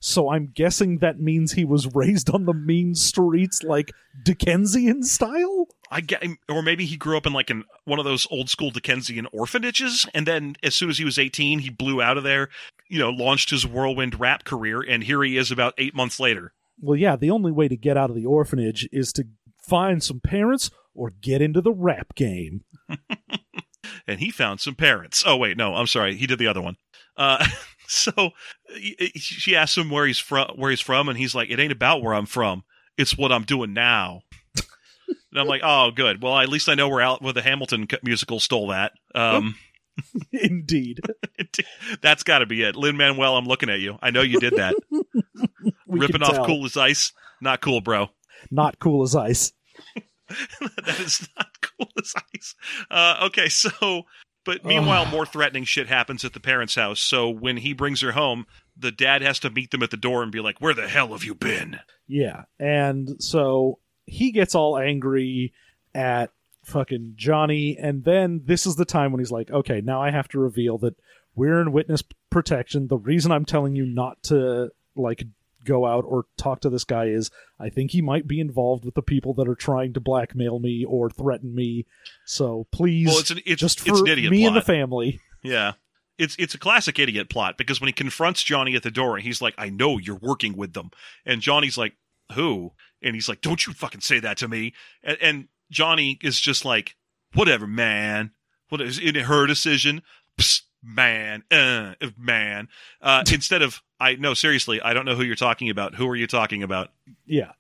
[0.08, 3.92] So I'm guessing that means he was raised on the mean streets like
[4.24, 5.68] Dickensian style?
[5.90, 8.70] I get, or maybe he grew up in like an one of those old school
[8.70, 12.50] Dickensian orphanages, and then as soon as he was eighteen, he blew out of there.
[12.88, 16.54] You know, launched his whirlwind rap career, and here he is about eight months later.
[16.80, 19.26] Well, yeah, the only way to get out of the orphanage is to
[19.58, 22.64] find some parents or get into the rap game.
[24.08, 25.24] And he found some parents.
[25.26, 26.78] Oh wait, no, I'm sorry, he did the other one.
[27.18, 27.46] Uh,
[27.88, 28.32] so
[29.16, 32.02] she asks him where he's from, where he's from, and he's like, "It ain't about
[32.02, 32.64] where I'm from.
[32.98, 34.22] It's what I'm doing now."
[34.56, 36.22] and I'm like, "Oh, good.
[36.22, 39.56] Well, at least I know where out where the Hamilton musical stole that." Um,
[40.32, 41.02] Indeed.
[42.02, 42.76] that's got to be it.
[42.76, 43.98] Lin Manuel, I'm looking at you.
[44.02, 44.76] I know you did that.
[45.88, 46.46] Ripping off tell.
[46.46, 47.14] cool as ice.
[47.42, 48.10] Not cool, bro.
[48.52, 49.54] Not cool as ice.
[50.28, 52.56] that is not cool as ice.
[52.90, 54.04] Uh, okay, so,
[54.46, 57.00] but meanwhile, more threatening shit happens at the parents' house.
[57.00, 58.46] So when he brings her home,
[58.78, 61.10] the dad has to meet them at the door and be like, "Where the hell
[61.10, 62.44] have you been?" Yeah.
[62.60, 65.54] And so he gets all angry
[65.94, 66.32] at
[66.64, 67.78] fucking Johnny.
[67.80, 70.78] And then this is the time when he's like, okay, now I have to reveal
[70.80, 70.96] that
[71.36, 72.88] we're in witness protection.
[72.88, 75.24] The reason I'm telling you not to, like,
[75.66, 78.94] go out or talk to this guy is I think he might be involved with
[78.96, 81.86] the people that are trying to blackmail me or threaten me.
[82.26, 84.48] So please, Well, it's an it's, just it's for an idiot me plot.
[84.50, 85.20] and the family.
[85.44, 85.74] Yeah.
[86.18, 89.26] It's it's a classic idiot plot because when he confronts Johnny at the door and
[89.26, 90.92] he's like, "I know you're working with them,"
[91.26, 91.94] and Johnny's like,
[92.36, 96.40] "Who?" and he's like, "Don't you fucking say that to me!" and, and Johnny is
[96.40, 96.96] just like,
[97.34, 98.32] "Whatever, man.
[98.70, 99.16] What is it?
[99.18, 100.04] Her decision."
[100.40, 102.68] Psst, man, uh, man.
[103.02, 105.96] Uh, instead of, I no, seriously, I don't know who you're talking about.
[105.96, 106.92] Who are you talking about?
[107.26, 107.52] Yeah.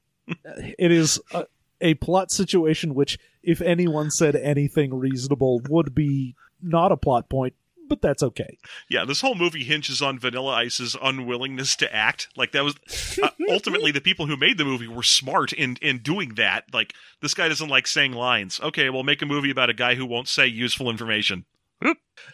[0.47, 1.45] it is a,
[1.81, 7.53] a plot situation which, if anyone said anything reasonable, would be not a plot point,
[7.87, 8.57] but that's okay.
[8.89, 12.29] Yeah, this whole movie hinges on Vanilla Ice's unwillingness to act.
[12.35, 12.75] Like that was
[13.21, 16.65] uh, ultimately the people who made the movie were smart in in doing that.
[16.73, 18.59] Like this guy doesn't like saying lines.
[18.61, 21.45] Okay, we'll make a movie about a guy who won't say useful information,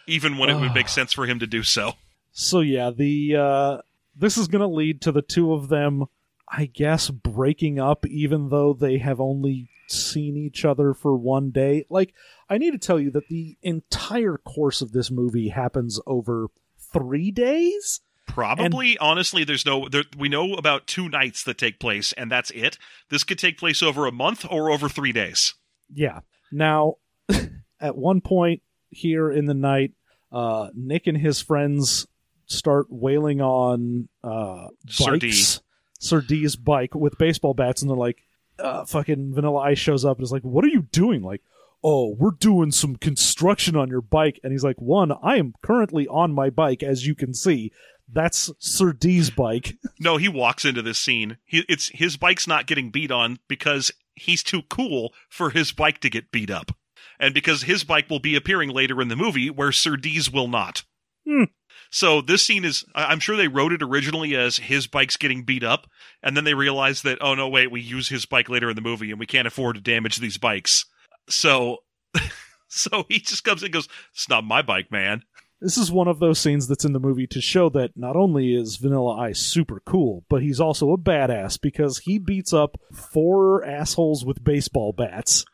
[0.06, 1.94] even when it would make sense for him to do so.
[2.32, 3.78] So yeah, the uh
[4.16, 6.06] this is going to lead to the two of them
[6.48, 11.86] I guess breaking up even though they have only seen each other for one day.
[11.88, 12.14] Like
[12.48, 16.48] I need to tell you that the entire course of this movie happens over
[16.92, 18.00] 3 days.
[18.26, 19.88] Probably, honestly, there's no.
[19.88, 22.78] There, we know about two nights that take place, and that's it.
[23.10, 25.54] This could take place over a month or over three days.
[25.92, 26.20] Yeah.
[26.50, 26.94] Now,
[27.80, 28.62] at one point
[28.92, 29.92] here in the night,
[30.30, 32.06] uh, Nick and his friends
[32.46, 35.28] start wailing on uh, Sir D.
[35.28, 35.60] bikes.
[35.98, 38.22] Sir D's bike with baseball bats, and they're like,
[38.58, 41.42] uh, fucking Vanilla Ice shows up and is like, "What are you doing?" Like,
[41.82, 46.06] "Oh, we're doing some construction on your bike." And he's like, "One, I am currently
[46.08, 47.72] on my bike, as you can see.
[48.12, 51.36] That's Sir D's bike." No, he walks into this scene.
[51.44, 56.00] He, it's his bike's not getting beat on because he's too cool for his bike
[56.00, 56.72] to get beat up,
[57.22, 60.48] and because his bike will be appearing later in the movie where Sir D's will
[60.48, 60.82] not.
[61.26, 61.44] Hmm.
[61.90, 62.84] So this scene is.
[62.94, 65.86] I'm sure they wrote it originally as his bike's getting beat up,
[66.22, 68.82] and then they realized that oh no wait we use his bike later in the
[68.82, 70.84] movie and we can't afford to damage these bikes.
[71.28, 71.78] So,
[72.68, 75.22] so he just comes and goes, "It's not my bike, man."
[75.60, 78.52] This is one of those scenes that's in the movie to show that not only
[78.52, 83.64] is Vanilla Ice super cool, but he's also a badass because he beats up four
[83.64, 85.44] assholes with baseball bats.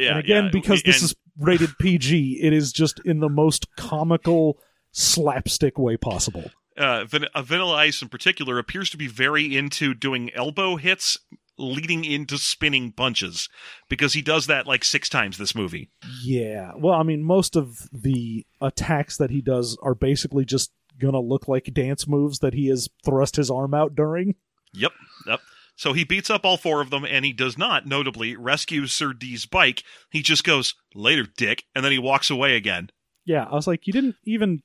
[0.00, 0.50] Yeah, and again, yeah.
[0.52, 2.40] because this And- is rated PG.
[2.42, 4.58] It is just in the most comical
[4.92, 6.50] slapstick way possible.
[6.76, 11.16] uh, Van- uh, Vanilla Ice in particular appears to be very into doing elbow hits
[11.60, 13.48] leading into spinning punches
[13.88, 15.90] because he does that like six times this movie.
[16.22, 16.70] Yeah.
[16.76, 20.70] Well, I mean, most of the attacks that he does are basically just
[21.00, 24.36] gonna look like dance moves that he has thrust his arm out during.
[24.72, 24.92] Yep,
[25.26, 25.40] yep.
[25.78, 29.12] So he beats up all four of them, and he does not, notably, rescue Sir
[29.12, 29.84] D's bike.
[30.10, 32.90] He just goes, later, dick, and then he walks away again.
[33.24, 34.60] Yeah, I was like, you didn't even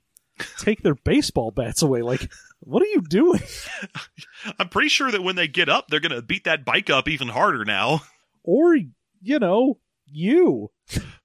[0.58, 2.02] take their baseball bats away.
[2.02, 3.44] Like, what are you doing?
[4.60, 7.08] I'm pretty sure that when they get up, they're going to beat that bike up
[7.08, 8.02] even harder now.
[8.44, 8.76] Or,
[9.22, 10.72] you know, you.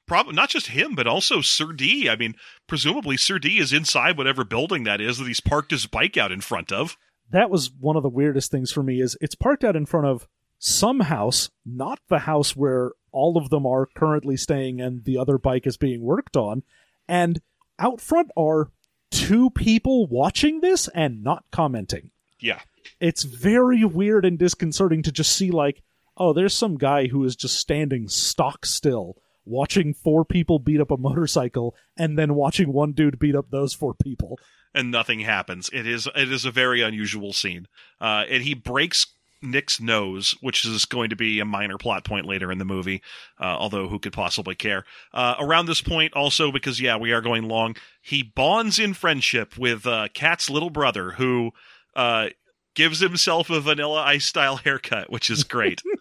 [0.06, 2.10] Probably not just him, but also Sir D.
[2.10, 2.34] I mean,
[2.66, 6.30] presumably Sir D is inside whatever building that is that he's parked his bike out
[6.30, 6.98] in front of.
[7.30, 10.06] That was one of the weirdest things for me is it's parked out in front
[10.06, 10.26] of
[10.58, 15.38] some house, not the house where all of them are currently staying and the other
[15.38, 16.62] bike is being worked on.
[17.06, 17.40] And
[17.78, 18.70] out front are
[19.10, 22.10] two people watching this and not commenting.
[22.40, 22.60] Yeah.
[23.00, 25.82] It's very weird and disconcerting to just see like,
[26.16, 29.16] oh, there's some guy who is just standing stock still
[29.48, 33.72] watching four people beat up a motorcycle and then watching one dude beat up those
[33.72, 34.38] four people.
[34.74, 35.70] And nothing happens.
[35.72, 37.66] It is it is a very unusual scene.
[38.00, 39.06] Uh, and he breaks
[39.40, 43.02] Nick's nose, which is going to be a minor plot point later in the movie.
[43.40, 44.84] Uh, although who could possibly care?
[45.12, 47.76] Uh, around this point, also because yeah, we are going long.
[48.00, 51.52] He bonds in friendship with uh, Kat's little brother, who
[51.94, 52.28] uh,
[52.74, 55.82] gives himself a Vanilla Ice style haircut, which is great.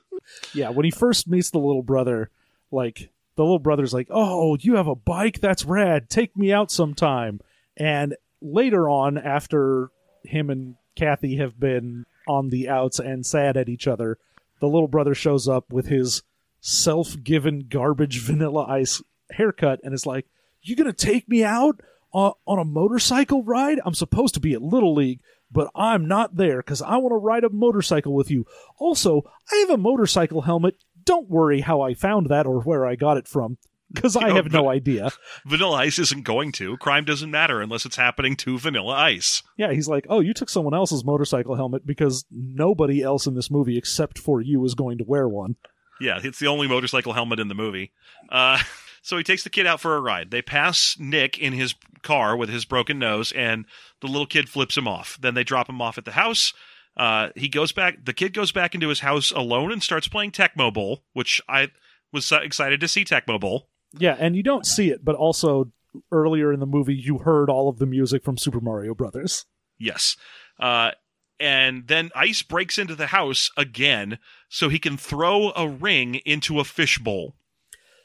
[0.53, 2.29] Yeah, when he first meets the little brother,
[2.69, 5.39] like the little brother's like, "Oh, you have a bike?
[5.39, 6.09] That's rad.
[6.09, 7.39] Take me out sometime."
[7.77, 9.89] And later on, after
[10.23, 14.17] him and Kathy have been on the outs and sad at each other,
[14.59, 16.23] the little brother shows up with his
[16.59, 20.27] self-given garbage vanilla ice haircut and is like,
[20.61, 21.81] "You gonna take me out
[22.11, 23.79] on, on a motorcycle ride?
[23.85, 27.17] I'm supposed to be at Little League." But I'm not there because I want to
[27.17, 28.45] ride a motorcycle with you.
[28.79, 30.75] Also, I have a motorcycle helmet.
[31.05, 33.57] Don't worry how I found that or where I got it from,
[33.93, 35.11] because I know, have no idea.
[35.45, 36.77] Vanilla Ice isn't going to.
[36.77, 39.43] Crime doesn't matter unless it's happening to Vanilla Ice.
[39.57, 43.49] Yeah, he's like, oh, you took someone else's motorcycle helmet because nobody else in this
[43.49, 45.55] movie except for you is going to wear one.
[45.99, 47.93] Yeah, it's the only motorcycle helmet in the movie.
[48.29, 48.59] Uh,
[49.01, 50.31] so he takes the kid out for a ride.
[50.31, 51.73] They pass Nick in his
[52.03, 53.65] car with his broken nose, and
[54.01, 55.17] the little kid flips him off.
[55.19, 56.53] Then they drop him off at the house.
[56.95, 58.05] Uh, he goes back.
[58.05, 61.69] The kid goes back into his house alone and starts playing Tecmo Bowl, which I
[62.11, 63.69] was excited to see Tecmo Bowl.
[63.99, 65.71] Yeah, and you don't see it, but also
[66.11, 69.45] earlier in the movie, you heard all of the music from Super Mario Brothers.
[69.79, 70.15] Yes.
[70.59, 70.91] Uh,
[71.39, 74.17] and then Ice breaks into the house again
[74.49, 77.35] so he can throw a ring into a fishbowl.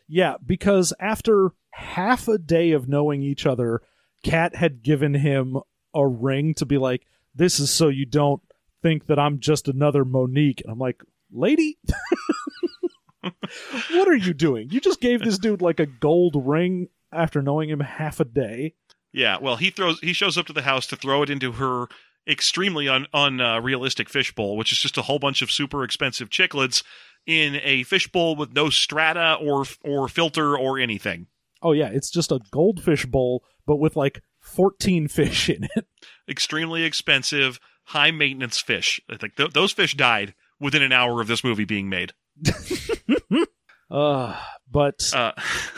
[0.09, 3.81] Yeah, because after half a day of knowing each other,
[4.23, 5.57] Kat had given him
[5.95, 8.43] a ring to be like, this is so you don't
[8.83, 10.61] think that I'm just another Monique.
[10.63, 11.79] And I'm like, lady,
[13.23, 14.71] what are you doing?
[14.71, 18.75] You just gave this dude like a gold ring after knowing him half a day.
[19.13, 21.87] Yeah, well, he throws he shows up to the house to throw it into her
[22.27, 26.83] extremely un, unrealistic fishbowl, which is just a whole bunch of super expensive cichlids
[27.27, 31.27] in a fishbowl with no strata or or filter or anything.
[31.63, 35.87] Oh, yeah, it's just a goldfish bowl, but with like 14 fish in it.
[36.29, 39.01] Extremely expensive, high maintenance fish.
[39.09, 42.13] I think th- those fish died within an hour of this movie being made.
[43.91, 44.35] Uh,
[44.71, 45.33] but Uh,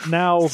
[0.07, 0.47] now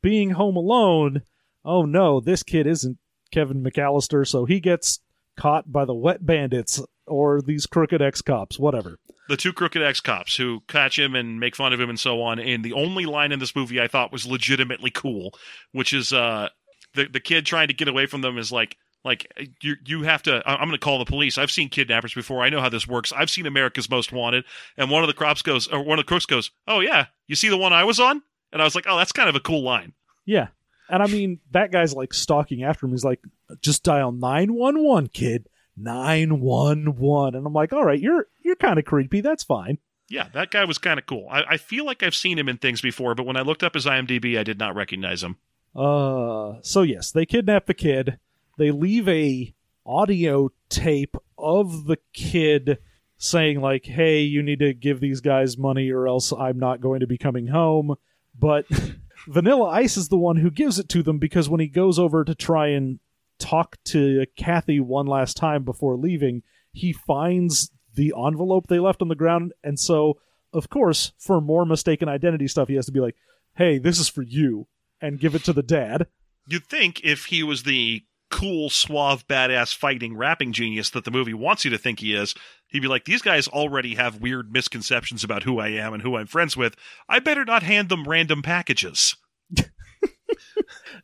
[0.00, 1.20] being home alone,
[1.62, 2.96] oh no, this kid isn't
[3.30, 5.00] Kevin McAllister, so he gets
[5.36, 8.98] caught by the wet bandits or these crooked ex cops, whatever.
[9.28, 12.22] the two crooked ex cops who catch him and make fun of him and so
[12.22, 12.38] on.
[12.38, 15.34] And the only line in this movie I thought was legitimately cool,
[15.72, 16.48] which is uh,
[16.94, 18.78] the the kid trying to get away from them is like.
[19.04, 20.42] Like you, you have to.
[20.46, 21.36] I'm going to call the police.
[21.36, 22.42] I've seen kidnappers before.
[22.42, 23.12] I know how this works.
[23.12, 24.44] I've seen America's Most Wanted.
[24.76, 27.34] And one of the crops goes, or one of the crooks goes, "Oh yeah, you
[27.34, 28.22] see the one I was on?"
[28.52, 29.92] And I was like, "Oh, that's kind of a cool line."
[30.24, 30.48] Yeah.
[30.88, 32.92] And I mean, that guy's like stalking after him.
[32.92, 33.20] He's like,
[33.62, 35.48] just dial 911, kid.
[35.76, 39.20] nine one one." And I'm like, all right, you're you're kind of creepy.
[39.20, 39.78] That's fine.
[40.08, 41.26] Yeah, that guy was kind of cool.
[41.30, 43.74] I, I feel like I've seen him in things before, but when I looked up
[43.74, 45.38] his IMDb, I did not recognize him.
[45.74, 48.18] Uh, so yes, they kidnap the kid.
[48.62, 49.52] They leave a
[49.84, 52.78] audio tape of the kid
[53.16, 57.00] saying like, "Hey, you need to give these guys money, or else I'm not going
[57.00, 57.96] to be coming home."
[58.38, 58.66] But
[59.26, 62.22] Vanilla Ice is the one who gives it to them because when he goes over
[62.22, 63.00] to try and
[63.40, 69.08] talk to Kathy one last time before leaving, he finds the envelope they left on
[69.08, 70.20] the ground, and so
[70.52, 73.16] of course, for more mistaken identity stuff, he has to be like,
[73.56, 74.68] "Hey, this is for you,"
[75.00, 76.06] and give it to the dad.
[76.46, 81.34] You'd think if he was the cool, suave, badass fighting rapping genius that the movie
[81.34, 82.34] wants you to think he is,
[82.66, 86.16] he'd be like, these guys already have weird misconceptions about who I am and who
[86.16, 86.74] I'm friends with.
[87.08, 89.14] I better not hand them random packages.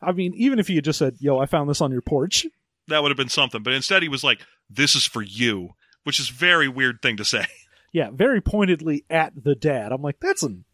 [0.03, 2.47] I mean, even if he had just said, "Yo, I found this on your porch,"
[2.89, 3.63] That would have been something.
[3.63, 5.71] But instead, he was like, this is for you,
[6.05, 7.47] which is a very weird thing to say.
[7.93, 9.93] yeah, very pointedly at the dad.
[9.93, 10.65] I'm like, that's an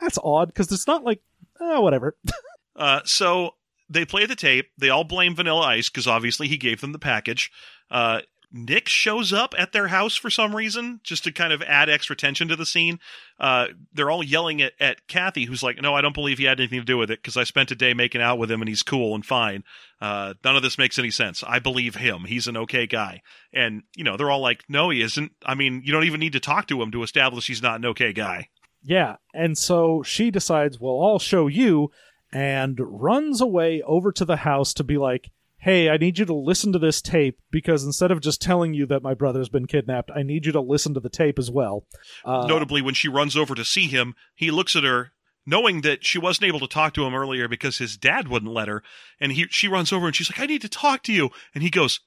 [0.00, 1.22] that's odd because it's not like,
[1.60, 2.16] oh, whatever.
[2.74, 3.50] Uh, so
[3.92, 4.70] they play the tape.
[4.78, 7.50] They all blame Vanilla Ice because obviously he gave them the package.
[7.90, 8.20] Uh,
[8.54, 12.14] Nick shows up at their house for some reason, just to kind of add extra
[12.14, 13.00] tension to the scene.
[13.40, 16.60] Uh, they're all yelling at, at Kathy, who's like, No, I don't believe he had
[16.60, 18.68] anything to do with it because I spent a day making out with him and
[18.68, 19.64] he's cool and fine.
[20.00, 21.42] Uh, none of this makes any sense.
[21.46, 22.24] I believe him.
[22.24, 23.22] He's an okay guy.
[23.54, 25.32] And, you know, they're all like, No, he isn't.
[25.46, 27.86] I mean, you don't even need to talk to him to establish he's not an
[27.86, 28.48] okay guy.
[28.84, 31.90] Yeah, and so she decides, well, I'll show you,
[32.32, 36.34] and runs away over to the house to be like, hey, I need you to
[36.34, 40.10] listen to this tape because instead of just telling you that my brother's been kidnapped,
[40.14, 41.86] I need you to listen to the tape as well.
[42.24, 45.12] Uh, Notably, when she runs over to see him, he looks at her,
[45.46, 48.66] knowing that she wasn't able to talk to him earlier because his dad wouldn't let
[48.66, 48.82] her.
[49.20, 51.62] And he, she runs over and she's like, "I need to talk to you." And
[51.62, 52.00] he goes,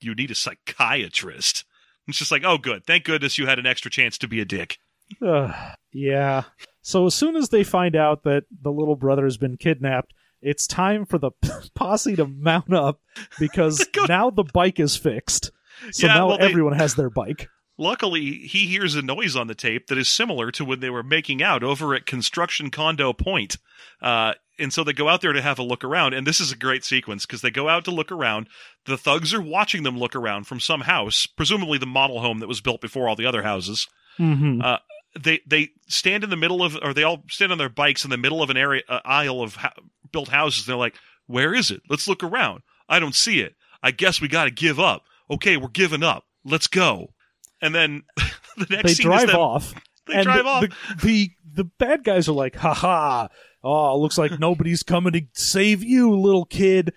[0.00, 1.64] "You need a psychiatrist."
[2.06, 2.86] And it's just like, "Oh, good.
[2.86, 4.78] Thank goodness you had an extra chance to be a dick."
[5.26, 5.54] Ugh,
[5.92, 6.44] yeah.
[6.82, 10.66] So as soon as they find out that the little brother has been kidnapped, it's
[10.66, 11.30] time for the
[11.74, 13.00] posse to mount up
[13.38, 15.50] because now the bike is fixed.
[15.92, 17.48] So Yeah, now well, they- everyone has their bike.
[17.78, 21.02] Luckily, he hears a noise on the tape that is similar to when they were
[21.02, 23.56] making out over at Construction Condo Point.
[24.02, 26.12] Uh, and so they go out there to have a look around.
[26.12, 28.48] And this is a great sequence because they go out to look around.
[28.84, 32.48] The thugs are watching them look around from some house, presumably the model home that
[32.48, 33.88] was built before all the other houses.
[34.18, 34.60] Mm-hmm.
[34.60, 34.76] Uh,
[35.18, 38.10] they they stand in the middle of, or they all stand on their bikes in
[38.10, 39.74] the middle of an area uh, aisle of ha-
[40.12, 40.66] built houses.
[40.66, 40.94] They're like,
[41.26, 41.82] "Where is it?
[41.88, 42.62] Let's look around.
[42.88, 43.54] I don't see it.
[43.82, 45.02] I guess we got to give up.
[45.30, 46.24] Okay, we're giving up.
[46.44, 47.14] Let's go."
[47.60, 48.02] And then
[48.56, 49.74] the next they scene drive is them, off.
[50.06, 50.62] They drive off.
[50.62, 50.70] The,
[51.02, 53.28] the the bad guys are like, "Ha ha!
[53.62, 56.92] Oh, looks like nobody's coming to save you, little kid."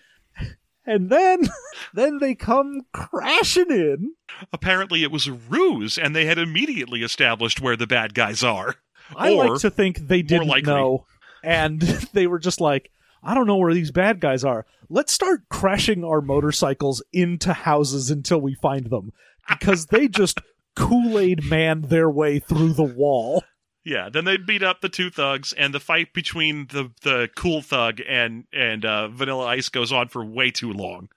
[0.85, 1.49] And then,
[1.93, 4.13] then they come crashing in.
[4.51, 8.75] Apparently, it was a ruse, and they had immediately established where the bad guys are.
[9.15, 11.05] I or like to think they didn't know,
[11.43, 11.81] and
[12.13, 12.89] they were just like,
[13.23, 14.65] "I don't know where these bad guys are.
[14.89, 19.11] Let's start crashing our motorcycles into houses until we find them,"
[19.47, 20.39] because they just
[20.75, 23.43] Kool Aid man their way through the wall.
[23.85, 27.61] Yeah, then they beat up the two thugs, and the fight between the the cool
[27.61, 31.09] thug and and uh, Vanilla Ice goes on for way too long.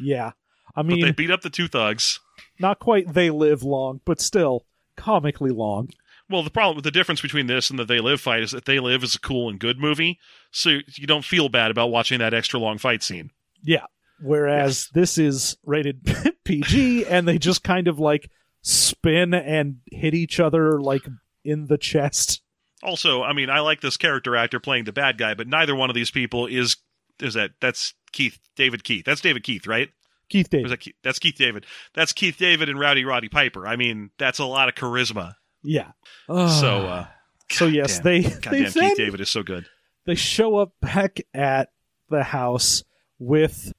[0.00, 0.28] Yeah,
[0.74, 2.18] I But mean, they beat up the two thugs.
[2.58, 4.64] not quite they live long, but still
[4.96, 5.90] comically long.
[6.28, 8.64] Well, the problem with the difference between this and the They Live fight is that
[8.64, 10.18] They Live is a cool and good movie,
[10.50, 13.30] so you don't feel bad about watching that extra long fight scene.
[13.62, 13.84] Yeah.
[14.20, 16.00] Whereas this is rated
[16.44, 18.28] PG and they just kind of like
[18.62, 21.06] spin and hit each other like
[21.46, 22.42] in the chest.
[22.82, 25.90] Also, I mean, I like this character actor playing the bad guy, but neither one
[25.90, 26.76] of these people is
[27.20, 29.04] is that that's Keith David Keith.
[29.04, 29.88] That's David Keith, right?
[30.28, 30.70] Keith David.
[30.70, 30.94] that Keith?
[31.02, 31.66] That's Keith David.
[31.94, 33.66] That's Keith David and Rowdy Roddy Piper.
[33.66, 35.34] I mean, that's a lot of charisma.
[35.62, 35.92] Yeah.
[36.28, 37.06] So, uh,
[37.50, 38.04] so yes, damn.
[38.04, 39.66] they they goddamn then Keith David is so good.
[40.04, 41.70] they show up back at
[42.10, 42.84] the house
[43.18, 43.72] with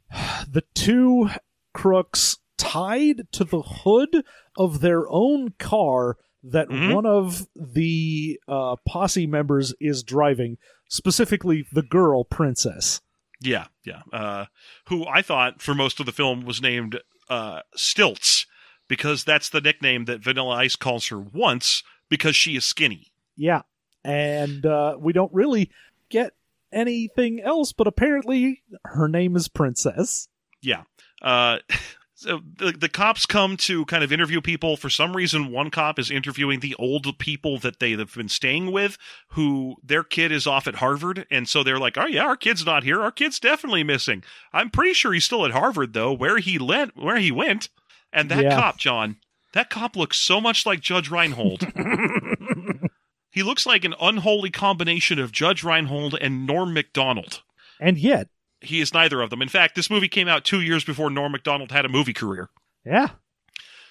[0.49, 1.29] the two
[1.73, 4.23] crooks tied to the hood
[4.57, 6.17] of their own car
[6.51, 6.93] that Mhm.
[6.93, 13.01] one of the uh, posse members is driving, specifically the girl princess.
[13.41, 14.01] Yeah, yeah.
[14.11, 14.45] Uh,
[14.87, 18.45] who I thought for most of the film was named uh, Stilts
[18.87, 23.11] because that's the nickname that Vanilla Ice calls her once because she is skinny.
[23.35, 23.63] Yeah.
[24.03, 25.69] And uh, we don't really
[26.09, 26.33] get
[26.71, 30.29] anything else, but apparently her name is Princess.
[30.61, 30.83] Yeah.
[31.21, 31.57] Uh,
[32.19, 34.75] so the, the cops come to kind of interview people.
[34.75, 38.71] For some reason, one cop is interviewing the old people that they have been staying
[38.71, 38.97] with,
[39.29, 41.27] who their kid is off at Harvard.
[41.29, 43.01] And so they're like, oh, yeah, our kid's not here.
[43.01, 44.23] Our kid's definitely missing.
[44.51, 47.69] I'm pretty sure he's still at Harvard, though, where he, lent, where he went.
[48.11, 48.55] And that Yeah.
[48.55, 49.17] cop, John,
[49.53, 51.67] that cop looks so much like Judge Reinhold.
[53.29, 57.43] he looks like an unholy combination of Judge Reinhold and Norm Macdonald.
[57.79, 58.29] And yet,
[58.67, 59.41] He is neither of them.
[59.41, 62.49] In fact, this movie came out two years before Norm Macdonald had a movie career.
[62.85, 63.09] yeah.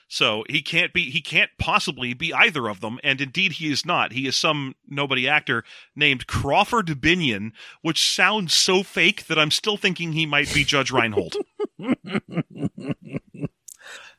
[0.08, 3.84] So he can't be he can't possibly be either of them, and indeed he is
[3.84, 4.12] not.
[4.12, 5.64] He is some nobody actor
[5.96, 7.50] named Crawford Binion,
[7.82, 11.36] which sounds so fake that I'm still thinking he might be Judge Reinhold.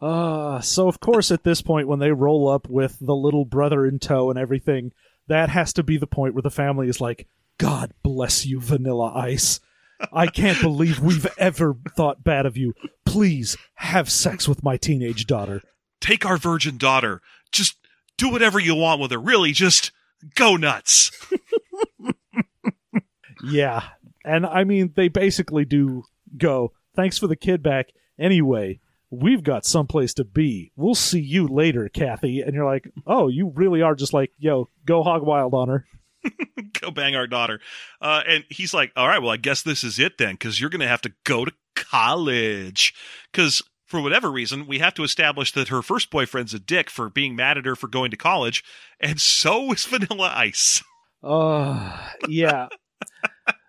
[0.02, 3.86] Uh, so of course at this point when they roll up with the little brother
[3.86, 4.92] in tow and everything,
[5.28, 7.28] that has to be the point where the family is like,
[7.58, 9.62] God bless you, Vanilla Ice.
[10.12, 12.74] I can't believe we've ever thought bad of you.
[13.06, 15.62] Please have sex with my teenage daughter.
[16.00, 17.22] Take our virgin daughter.
[17.52, 17.78] Just
[18.18, 19.20] do whatever you want with her.
[19.20, 19.92] Really, just
[20.36, 21.12] go nuts.
[23.44, 23.84] Yeah.
[24.26, 26.04] And I mean, they basically do
[26.36, 27.88] go, thanks for the kid back.
[28.20, 28.80] Anyway,
[29.10, 30.72] we've got someplace to be.
[30.76, 32.42] We'll see you later, Kathy.
[32.42, 35.86] And you're like, oh, you really are just like, yo, go hog wild on her.
[36.82, 37.60] go bang our daughter.
[38.02, 40.70] Uh, and he's like, all right, well, I guess this is it then, because you're
[40.70, 42.94] going to have to go to college.
[43.32, 47.10] Because for whatever reason, we have to establish that her first boyfriend's a dick for
[47.10, 48.64] being mad at her for going to college,
[49.00, 50.84] and so is Vanilla Ice.
[51.24, 52.68] Uh, yeah.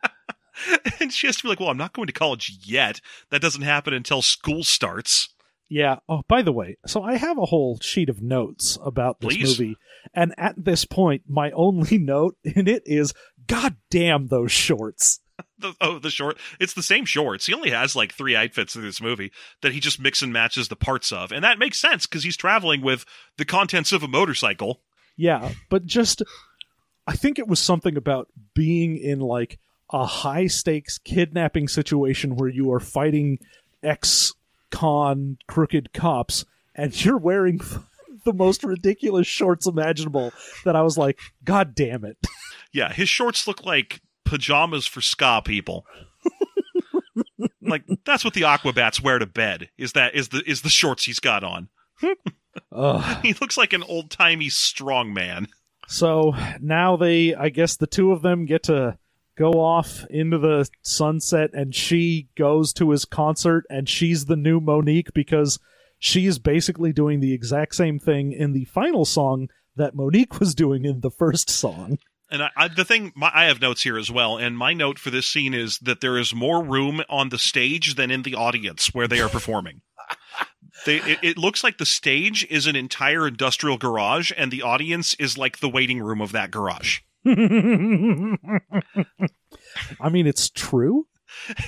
[1.01, 3.01] and she has to be like, well, I'm not going to college yet.
[3.31, 5.29] That doesn't happen until school starts.
[5.69, 5.97] Yeah.
[6.09, 9.61] Oh, by the way, so I have a whole sheet of notes about this Please.
[9.61, 9.77] movie.
[10.15, 13.13] And at this point, my only note in it is,
[13.47, 15.21] God damn those shorts.
[15.61, 16.37] The, oh, the short.
[16.61, 17.47] It's the same shorts.
[17.47, 19.33] He only has like three outfits in this movie
[19.63, 21.33] that he just mix and matches the parts of.
[21.33, 23.05] And that makes sense because he's traveling with
[23.39, 24.83] the contents of a motorcycle.
[25.17, 26.23] Yeah, but just
[27.09, 29.59] I think it was something about being in like
[29.91, 33.39] a high stakes kidnapping situation where you are fighting
[33.83, 34.35] ex
[34.71, 37.61] con crooked cops and you're wearing
[38.25, 40.33] the most ridiculous shorts imaginable
[40.65, 42.17] that I was like, God damn it.
[42.71, 45.87] Yeah, his shorts look like pajamas for ska people.
[47.63, 49.71] like that's what the Aquabats wear to bed.
[49.79, 51.71] Is that is the is the shorts he's got on?
[53.23, 55.49] He looks like an old timey strong man.
[55.89, 58.99] So now they, I guess the two of them get to
[59.39, 64.61] go off into the sunset, and she goes to his concert, and she's the new
[64.61, 65.61] Monique because
[65.99, 70.85] she's basically doing the exact same thing in the final song that Monique was doing
[70.85, 71.99] in the first song.
[72.31, 74.37] And I, I, the thing, my, I have notes here as well.
[74.37, 77.95] And my note for this scene is that there is more room on the stage
[77.95, 79.81] than in the audience where they are performing.
[80.87, 85.15] they, it, it looks like the stage is an entire industrial garage, and the audience
[85.15, 87.01] is like the waiting room of that garage.
[90.01, 91.07] I mean, it's true.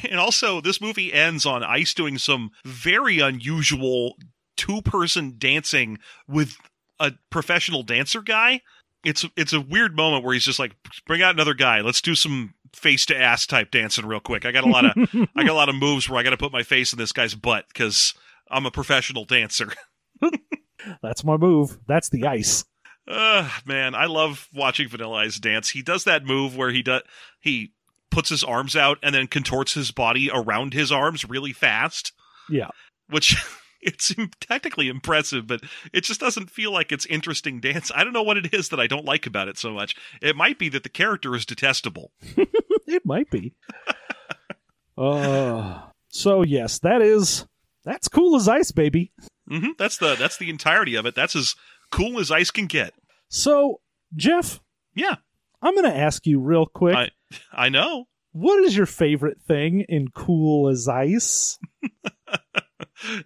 [0.08, 4.16] And also, this movie ends on Ice doing some very unusual
[4.56, 5.98] two person dancing
[6.28, 6.56] with
[6.98, 8.60] a professional dancer guy.
[9.04, 11.80] It's it's a weird moment where he's just like, bring out another guy.
[11.80, 14.44] Let's do some face to ass type dancing real quick.
[14.44, 14.92] I got a lot of
[15.36, 17.12] I got a lot of moves where I got to put my face in this
[17.12, 18.14] guy's butt because
[18.50, 19.72] I'm a professional dancer.
[21.02, 21.78] That's my move.
[21.86, 22.64] That's the ice.
[23.10, 25.70] Uh, man, I love watching Vanilla Ice dance.
[25.70, 27.02] He does that move where he does
[27.40, 27.72] he
[28.10, 32.12] puts his arms out and then contorts his body around his arms really fast.
[32.48, 32.68] Yeah.
[33.08, 33.36] which
[33.80, 35.60] it's technically impressive, but
[35.92, 37.90] it just doesn't feel like it's interesting dance.
[37.94, 39.96] I don't know what it is that I don't like about it so much.
[40.22, 42.12] It might be that the character is detestable.
[42.86, 43.54] It might be.
[44.98, 47.46] uh, so yes, that is
[47.84, 49.12] that's cool as ice, baby.
[49.48, 51.14] hmm That's the that's the entirety of it.
[51.14, 51.54] That's as
[51.90, 52.92] cool as ice can get.
[53.30, 53.80] So
[54.14, 54.60] Jeff,
[54.94, 55.16] Yeah,
[55.62, 56.96] I'm going to ask you real quick.
[56.96, 57.10] I
[57.52, 58.06] I know.
[58.32, 61.58] what is your favorite thing in Cool as Ice?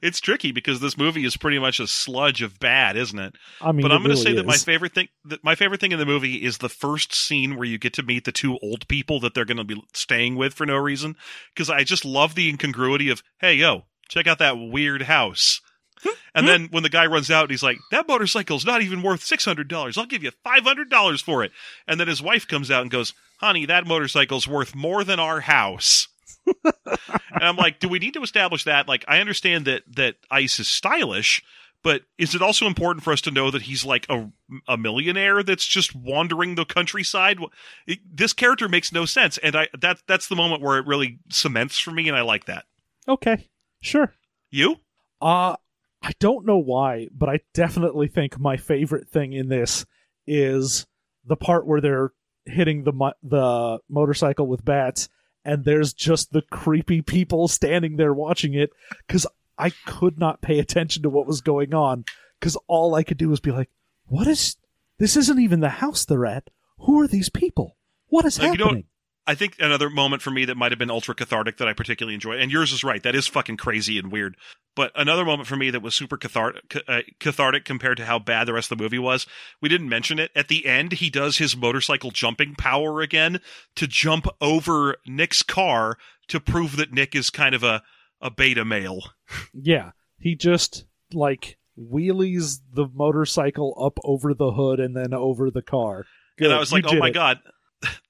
[0.00, 3.34] It's tricky because this movie is pretty much a sludge of bad, isn't it?
[3.60, 5.80] I mean, but I'm going to really say that my favorite thing that my favorite
[5.80, 8.56] thing in the movie is the first scene where you get to meet the two
[8.62, 11.16] old people that they're going to be staying with for no reason
[11.52, 15.60] because I just love the incongruity of hey yo check out that weird house
[16.34, 19.98] and then when the guy runs out he's like that motorcycle's not even worth $600
[19.98, 21.52] I'll give you $500 for it
[21.86, 25.40] and then his wife comes out and goes honey that motorcycle's worth more than our
[25.40, 26.08] house
[26.64, 28.86] and I'm like, do we need to establish that?
[28.86, 31.42] Like, I understand that that Ice is stylish,
[31.82, 34.30] but is it also important for us to know that he's like a
[34.68, 37.38] a millionaire that's just wandering the countryside?
[37.86, 41.18] It- this character makes no sense, and I that that's the moment where it really
[41.30, 42.64] cements for me, and I like that.
[43.08, 43.48] Okay,
[43.80, 44.12] sure.
[44.50, 44.80] You?
[45.22, 45.56] Uh
[46.04, 49.86] I don't know why, but I definitely think my favorite thing in this
[50.26, 50.86] is
[51.24, 52.12] the part where they're
[52.44, 55.08] hitting the mo- the motorcycle with bats
[55.46, 58.70] and there's just the creepy people standing there watching it
[59.08, 59.26] cuz
[59.56, 62.04] I could not pay attention to what was going on
[62.42, 63.70] cuz all I could do was be like,
[64.04, 64.56] "What is
[64.98, 66.50] this isn't even the house they're at.
[66.80, 67.78] Who are these people?
[68.08, 68.84] What is Like, happening?"
[69.26, 72.14] I think another moment for me that might have been ultra cathartic that I particularly
[72.14, 73.02] enjoyed, and yours is right.
[73.02, 74.36] That is fucking crazy and weird.
[74.76, 78.46] But another moment for me that was super cathartic, uh, cathartic compared to how bad
[78.46, 79.26] the rest of the movie was.
[79.62, 80.92] We didn't mention it at the end.
[80.94, 83.40] He does his motorcycle jumping power again
[83.76, 85.96] to jump over Nick's car
[86.28, 87.82] to prove that Nick is kind of a
[88.20, 89.00] a beta male.
[89.54, 95.62] Yeah, he just like wheelies the motorcycle up over the hood and then over the
[95.62, 96.04] car.
[96.38, 97.14] and I Good, was like, oh my it.
[97.14, 97.38] god.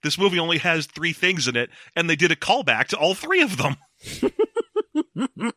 [0.02, 3.14] This movie only has three things in it, and they did a callback to all
[3.14, 3.76] three of them.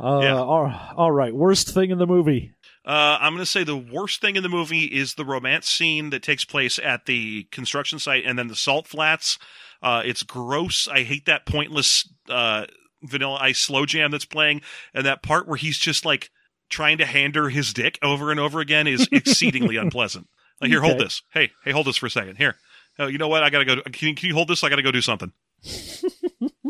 [0.00, 0.36] Uh, Yeah.
[0.36, 1.34] all, all right.
[1.34, 2.52] Worst thing in the movie.
[2.84, 6.10] Uh, I'm going to say the worst thing in the movie is the romance scene
[6.10, 9.38] that takes place at the construction site and then the salt flats.
[9.82, 10.88] Uh, it's gross.
[10.90, 12.66] I hate that pointless uh,
[13.02, 14.62] Vanilla Ice slow jam that's playing,
[14.94, 16.30] and that part where he's just like
[16.70, 20.28] trying to hand her his dick over and over again is exceedingly unpleasant.
[20.60, 21.22] Like, here, hold this.
[21.32, 22.36] Hey, hey, hold this for a second.
[22.36, 22.56] Here.
[22.98, 23.42] Oh, you know what?
[23.44, 23.76] I gotta go.
[23.82, 24.64] Can you, can you hold this?
[24.64, 25.32] I gotta go do something.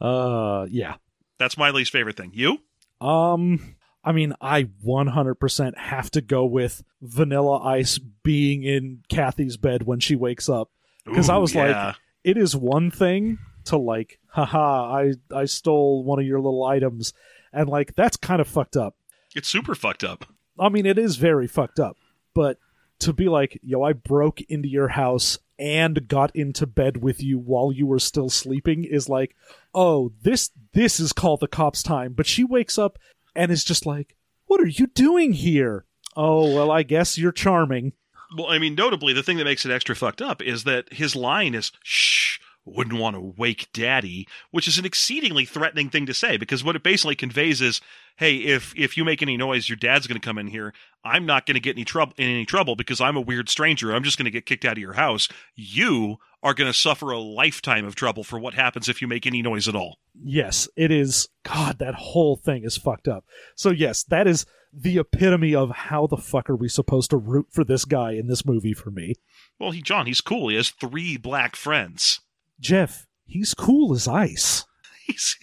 [0.00, 0.96] Uh, yeah.
[1.38, 2.32] That's my least favorite thing.
[2.34, 2.58] You?
[3.00, 9.84] Um, I mean, I 100% have to go with Vanilla Ice being in Kathy's bed
[9.84, 10.70] when she wakes up
[11.04, 16.18] because I was like- It is one thing to like, haha, I I stole one
[16.18, 17.12] of your little items,
[17.52, 18.94] and like that's kind of fucked up.
[19.34, 20.24] it's super fucked up.
[20.58, 21.96] I mean, it is very fucked up,
[22.34, 22.58] but
[23.00, 27.38] to be like, yo, I broke into your house and got into bed with you
[27.38, 29.36] while you were still sleeping is like,
[29.74, 32.12] oh, this this is called the cops time.
[32.12, 32.98] But she wakes up
[33.34, 34.16] and is just like,
[34.46, 35.84] what are you doing here?
[36.16, 37.92] Oh, well, I guess you're charming.
[38.36, 41.14] Well, I mean, notably, the thing that makes it extra fucked up is that his
[41.14, 46.14] line is "Shh, wouldn't want to wake Daddy," which is an exceedingly threatening thing to
[46.14, 47.80] say because what it basically conveys is,
[48.16, 50.72] "Hey, if if you make any noise, your dad's going to come in here.
[51.04, 53.94] I'm not going to get any trouble in any trouble because I'm a weird stranger.
[53.94, 55.28] I'm just going to get kicked out of your house.
[55.54, 59.26] You are going to suffer a lifetime of trouble for what happens if you make
[59.26, 61.28] any noise at all." Yes, it is.
[61.42, 63.24] God, that whole thing is fucked up.
[63.56, 64.46] So, yes, that is
[64.76, 68.26] the epitome of how the fuck are we supposed to root for this guy in
[68.26, 69.14] this movie for me.
[69.58, 70.48] Well, he John, he's cool.
[70.48, 72.20] He has three black friends.
[72.64, 74.64] Jeff, he's cool as ice.
[75.06, 75.36] He's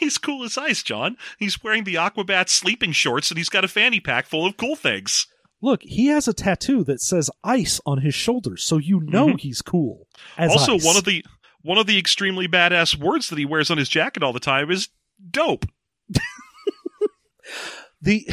[0.00, 1.16] he's cool as ice, John.
[1.38, 4.74] He's wearing the Aquabat sleeping shorts and he's got a fanny pack full of cool
[4.74, 5.28] things.
[5.62, 9.36] Look, he has a tattoo that says ice on his shoulders, so you know mm-hmm.
[9.38, 10.08] he's cool.
[10.36, 10.84] Also, ice.
[10.84, 11.24] one of the
[11.62, 14.70] one of the extremely badass words that he wears on his jacket all the time
[14.70, 14.88] is
[15.30, 15.66] dope.
[18.02, 18.26] the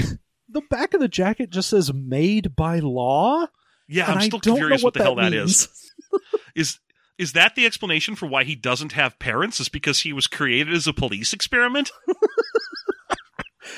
[0.50, 3.46] the back of the jacket just says "made by law,"
[3.88, 5.68] Yeah, I'm still curious know what, the hell that means.
[5.68, 5.92] is.
[6.56, 6.80] Is
[7.18, 9.60] is that the explanation for why he doesn't have parents?
[9.60, 11.92] Is because he was created as a police experiment?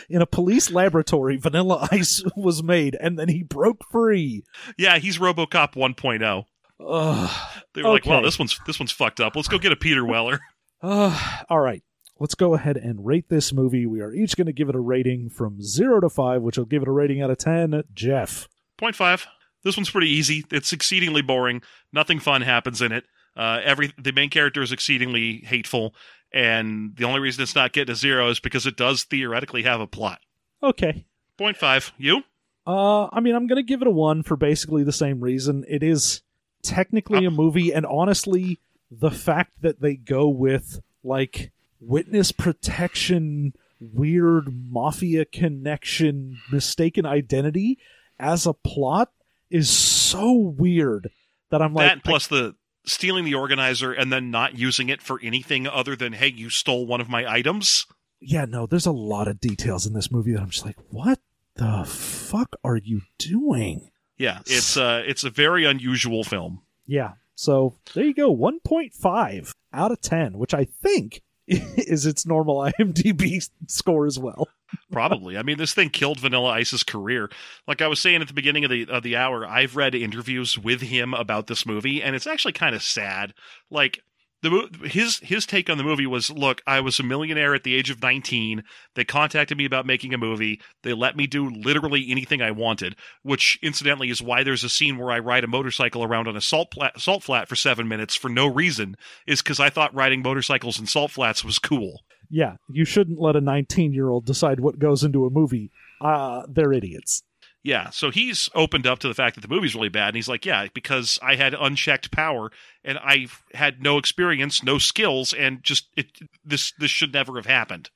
[0.09, 4.43] In a police laboratory, Vanilla Ice was made, and then he broke free.
[4.77, 6.45] Yeah, he's RoboCop 1.0.
[6.79, 7.51] Ugh.
[7.73, 9.35] They were like, "Wow, this one's this one's fucked up.
[9.35, 10.39] Let's go get a Peter Weller."
[10.81, 11.17] Uh,
[11.49, 11.83] all right.
[12.19, 13.85] Let's go ahead and rate this movie.
[13.85, 16.65] We are each going to give it a rating from 0 to 5, which will
[16.65, 17.83] give it a rating out of 10.
[17.93, 18.47] Jeff.
[18.77, 19.27] Point five.
[19.63, 20.45] This one's pretty easy.
[20.51, 21.61] It's exceedingly boring.
[21.91, 23.03] Nothing fun happens in it.
[23.35, 25.93] Uh, every the main character is exceedingly hateful,
[26.31, 29.81] and the only reason it's not getting a zero is because it does theoretically have
[29.81, 30.19] a plot.
[30.63, 31.05] Okay.
[31.37, 31.93] Point five.
[31.97, 32.23] You?
[32.67, 35.63] Uh, I mean, I'm going to give it a 1 for basically the same reason.
[35.67, 36.21] It is
[36.63, 38.59] technically a movie, and honestly,
[38.89, 47.77] the fact that they go with, like, witness protection, weird mafia connection, mistaken identity
[48.19, 49.11] as a plot
[49.51, 51.11] is so weird
[51.51, 52.55] that I'm like, that plus the
[52.87, 56.85] stealing the organizer and then not using it for anything other than hey, you stole
[56.85, 57.85] one of my items.
[58.21, 61.19] yeah, no, there's a lot of details in this movie that I'm just like, what
[61.55, 63.91] the fuck are you doing?
[64.17, 66.61] Yeah, it's uh, it's a very unusual film.
[66.85, 67.13] Yeah.
[67.35, 73.47] So there you go, 1.5 out of 10, which I think is its normal IMDb
[73.67, 74.47] score as well.
[74.91, 75.37] Probably.
[75.37, 77.29] I mean, this thing killed Vanilla Ice's career.
[77.67, 80.57] Like I was saying at the beginning of the of the hour, I've read interviews
[80.57, 83.33] with him about this movie, and it's actually kind of sad.
[83.69, 84.01] Like
[84.45, 87.75] the his his take on the movie was, look, I was a millionaire at the
[87.75, 88.63] age of nineteen.
[88.93, 90.61] They contacted me about making a movie.
[90.83, 94.97] They let me do literally anything I wanted, which incidentally is why there's a scene
[94.97, 98.15] where I ride a motorcycle around on a salt pla- salt flat for seven minutes
[98.15, 98.95] for no reason.
[99.25, 102.01] Is because I thought riding motorcycles in salt flats was cool.
[102.29, 105.71] Yeah, you shouldn't let a 19 year old decide what goes into a movie.
[106.01, 107.23] Uh, they're idiots.
[107.65, 110.29] Yeah, so he's opened up to the fact that the movie's really bad, and he's
[110.29, 112.51] like, "Yeah, because I had unchecked power,
[112.83, 113.25] and I
[113.55, 116.11] had no experience, no skills, and just it
[116.45, 117.89] this this should never have happened.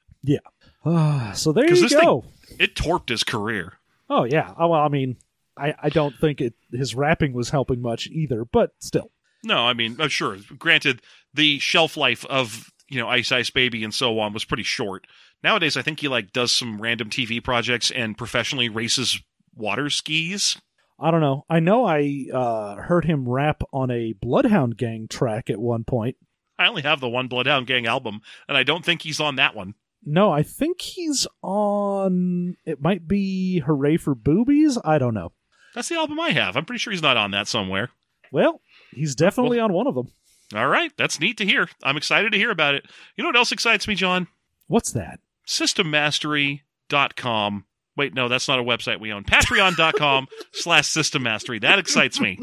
[0.83, 2.25] Uh, so there you this thing- go.
[2.59, 3.73] It torped his career."
[4.09, 4.55] Oh, yeah.
[4.57, 5.17] Oh, well, I mean,
[5.55, 9.11] I, I don't think it his rapping was helping much either, but still.
[9.43, 10.37] No, I mean, uh, sure.
[10.57, 11.03] Granted,
[11.35, 15.05] the shelf life of you know Ice Ice Baby and so on was pretty short.
[15.43, 19.21] Nowadays, I think he like does some random TV projects and professionally races
[19.55, 20.57] water skis.
[20.99, 21.45] I don't know.
[21.49, 26.17] I know I uh, heard him rap on a Bloodhound Gang track at one point.
[26.57, 29.55] I only have the one Bloodhound Gang album, and I don't think he's on that
[29.55, 29.75] one.
[30.05, 32.57] No, I think he's on.
[32.65, 34.77] It might be Hooray for Boobies.
[34.83, 35.31] I don't know.
[35.73, 36.57] That's the album I have.
[36.57, 37.91] I'm pretty sure he's not on that somewhere.
[38.31, 38.61] Well,
[38.93, 40.11] he's definitely on one of them.
[40.53, 41.67] All right, that's neat to hear.
[41.83, 42.85] I'm excited to hear about it.
[43.15, 44.27] You know what else excites me, John?
[44.67, 45.19] What's that?
[45.47, 47.65] Systemmastery.com.
[47.99, 49.25] Wait, no, that's not a website we own.
[49.25, 51.59] Patreon.com slash System Mastery.
[51.59, 52.39] That excites me.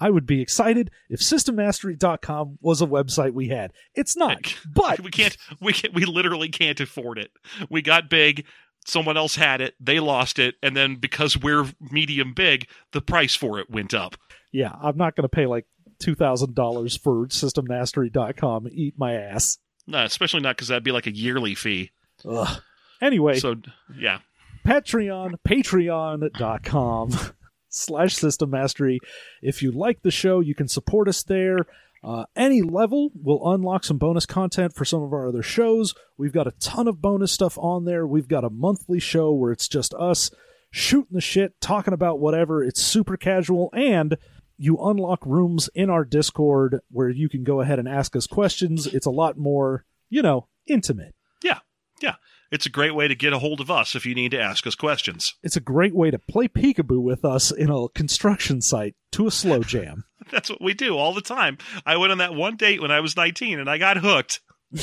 [0.00, 3.74] I would be excited if systemmastery.com was a website we had.
[3.94, 5.36] It's not, but we can't.
[5.60, 7.32] We can't, we literally can't afford it.
[7.68, 8.46] We got big.
[8.86, 9.74] Someone else had it.
[9.78, 14.16] They lost it, and then because we're medium big, the price for it went up.
[14.52, 15.66] yeah, I'm not going to pay like
[16.02, 18.68] $2,000 for systemmastery.com.
[18.72, 19.58] Eat my ass.
[19.86, 21.90] No, especially not because that'd be like a yearly fee.
[22.26, 22.62] Ugh.
[23.02, 23.56] Anyway, So
[23.98, 24.20] yeah,
[24.66, 27.10] Patreon, patreon.com
[27.68, 29.00] slash system mastery.
[29.42, 31.58] If you like the show, you can support us there.
[32.02, 35.94] Uh, any level will unlock some bonus content for some of our other shows.
[36.18, 38.06] We've got a ton of bonus stuff on there.
[38.06, 40.30] We've got a monthly show where it's just us
[40.70, 42.62] shooting the shit, talking about whatever.
[42.62, 44.16] It's super casual, and
[44.58, 48.86] you unlock rooms in our Discord where you can go ahead and ask us questions.
[48.86, 51.14] It's a lot more, you know, intimate.
[51.42, 51.60] yeah,
[52.00, 52.16] yeah.
[52.54, 54.64] It's a great way to get a hold of us if you need to ask
[54.64, 55.34] us questions.
[55.42, 59.30] It's a great way to play peekaboo with us in a construction site to a
[59.32, 60.04] slow jam.
[60.30, 61.58] That's what we do all the time.
[61.84, 64.40] I went on that one date when I was 19 and I got hooked.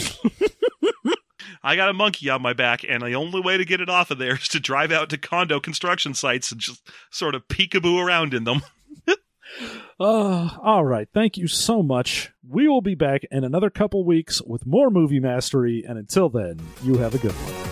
[1.64, 4.12] I got a monkey on my back, and the only way to get it off
[4.12, 8.04] of there is to drive out to condo construction sites and just sort of peekaboo
[8.04, 8.64] around in them.
[10.02, 11.08] Uh, all right.
[11.14, 12.32] Thank you so much.
[12.48, 16.60] We will be back in another couple weeks with more movie mastery, and until then,
[16.82, 17.71] you have a good one.